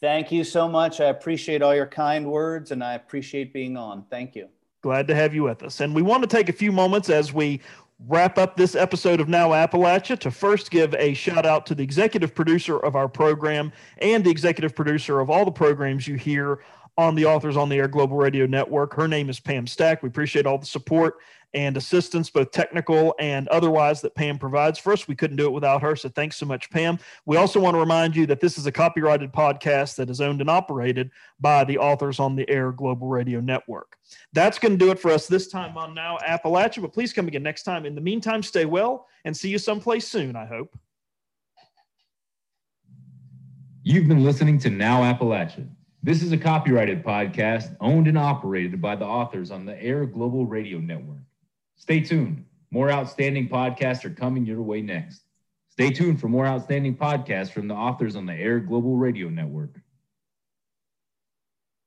Thank 0.02 0.32
you 0.32 0.44
so 0.44 0.68
much. 0.68 1.00
I 1.00 1.06
appreciate 1.06 1.62
all 1.62 1.74
your 1.74 1.88
kind 1.88 2.30
words 2.30 2.72
and 2.72 2.84
I 2.84 2.94
appreciate 2.96 3.54
being 3.54 3.78
on. 3.78 4.06
Thank 4.10 4.36
you. 4.36 4.50
Glad 4.86 5.08
to 5.08 5.16
have 5.16 5.34
you 5.34 5.42
with 5.42 5.64
us. 5.64 5.82
And 5.82 5.96
we 5.96 6.04
want 6.04 6.22
to 6.22 6.28
take 6.28 6.48
a 6.48 6.54
few 6.54 6.72
moments 6.72 7.10
as 7.10 7.34
we 7.34 7.60
wrap 8.08 8.38
up 8.38 8.56
this 8.56 8.76
episode 8.76 9.20
of 9.20 9.28
Now 9.28 9.50
Appalachia 9.50 10.20
to 10.20 10.30
first 10.30 10.70
give 10.70 10.94
a 10.94 11.16
shout 11.16 11.44
out 11.44 11.66
to 11.66 11.74
the 11.74 11.82
executive 11.82 12.36
producer 12.36 12.78
of 12.78 12.96
our 12.96 13.10
program 13.10 13.72
and 13.98 14.24
the 14.24 14.30
executive 14.30 14.76
producer 14.76 15.22
of 15.22 15.32
all 15.32 15.44
the 15.44 15.50
programs 15.50 16.08
you 16.08 16.18
hear 16.18 16.60
on 17.00 17.16
the 17.16 17.26
Authors 17.26 17.58
on 17.58 17.68
the 17.68 17.78
Air 17.78 17.88
Global 17.88 18.18
Radio 18.18 18.46
Network. 18.46 18.94
Her 18.94 19.08
name 19.08 19.28
is 19.28 19.40
Pam 19.40 19.66
Stack. 19.66 20.04
We 20.04 20.10
appreciate 20.10 20.46
all 20.46 20.60
the 20.60 20.68
support 20.68 21.16
and 21.56 21.78
assistance, 21.78 22.30
both 22.30 22.52
technical 22.52 23.16
and 23.18 23.48
otherwise, 23.48 24.02
that 24.02 24.14
Pam 24.14 24.38
provides 24.38 24.78
for 24.78 24.94
us. 24.94 25.08
We 25.08 25.16
couldn't 25.16 25.38
do 25.38 25.46
it 25.46 25.54
without 25.54 25.82
her. 25.82 25.96
So 25.96 26.10
thanks 26.10 26.36
so 26.36 26.46
much, 26.46 26.70
Pam. 26.70 27.00
We 27.26 27.38
also 27.38 27.60
want 27.60 27.76
to 27.76 27.80
remind 27.80 28.16
you 28.16 28.26
that 28.28 28.42
this 28.42 28.58
is 28.58 28.66
a 28.66 28.72
copyrighted 28.72 29.32
podcast 29.32 29.96
that 29.96 30.10
is 30.10 30.20
owned 30.20 30.42
and 30.42 30.50
operated 30.50 31.10
by 31.40 31.64
the 31.64 31.78
Authors 31.78 32.20
on 32.20 32.36
the 32.36 32.48
Air 32.50 32.74
Global 32.74 33.08
Radio 33.08 33.40
Network. 33.40 33.98
That's 34.34 34.60
going 34.60 34.74
to 34.74 34.78
do 34.78 34.92
it 34.92 35.00
for 35.00 35.12
us 35.12 35.28
this 35.28 35.48
time 35.48 35.78
on 35.78 35.96
Now 35.96 36.18
Appalachia. 36.28 36.82
But 36.82 36.94
please 36.94 37.14
come 37.14 37.28
again 37.28 37.44
next 37.44 37.64
time. 37.64 37.86
In 37.86 37.96
the 37.96 38.02
meantime, 38.02 38.44
stay 38.44 38.66
well 38.66 39.08
and 39.24 39.36
see 39.36 39.50
you 39.50 39.58
someplace 39.58 40.08
soon, 40.08 40.36
I 40.36 40.46
hope. 40.46 40.78
You've 43.84 44.08
been 44.08 44.24
listening 44.24 44.60
to 44.60 44.70
Now 44.70 45.02
Appalachia. 45.02 45.70
This 46.04 46.22
is 46.22 46.32
a 46.32 46.38
copyrighted 46.38 47.04
podcast 47.04 47.76
owned 47.80 48.08
and 48.08 48.18
operated 48.18 48.82
by 48.82 48.96
the 48.96 49.06
authors 49.06 49.52
on 49.52 49.66
the 49.66 49.82
Air 49.82 50.06
Global 50.06 50.46
Radio 50.46 50.80
Network. 50.80 51.22
Stay 51.76 52.02
tuned. 52.02 52.46
More 52.72 52.92
outstanding 52.92 53.48
podcasts 53.48 54.06
are 54.06 54.10
coming 54.10 54.46
your 54.46 54.62
way 54.62 54.82
next. 54.82 55.22
Stay 55.70 55.92
tuned 55.92 56.20
for 56.20 56.28
more 56.28 56.46
outstanding 56.46 56.96
podcasts 56.96 57.52
from 57.52 57.68
the 57.68 57.74
authors 57.74 58.16
on 58.16 58.26
the 58.26 58.34
Air 58.34 58.60
Global 58.60 58.96
Radio 58.96 59.30
Network. 59.30 59.82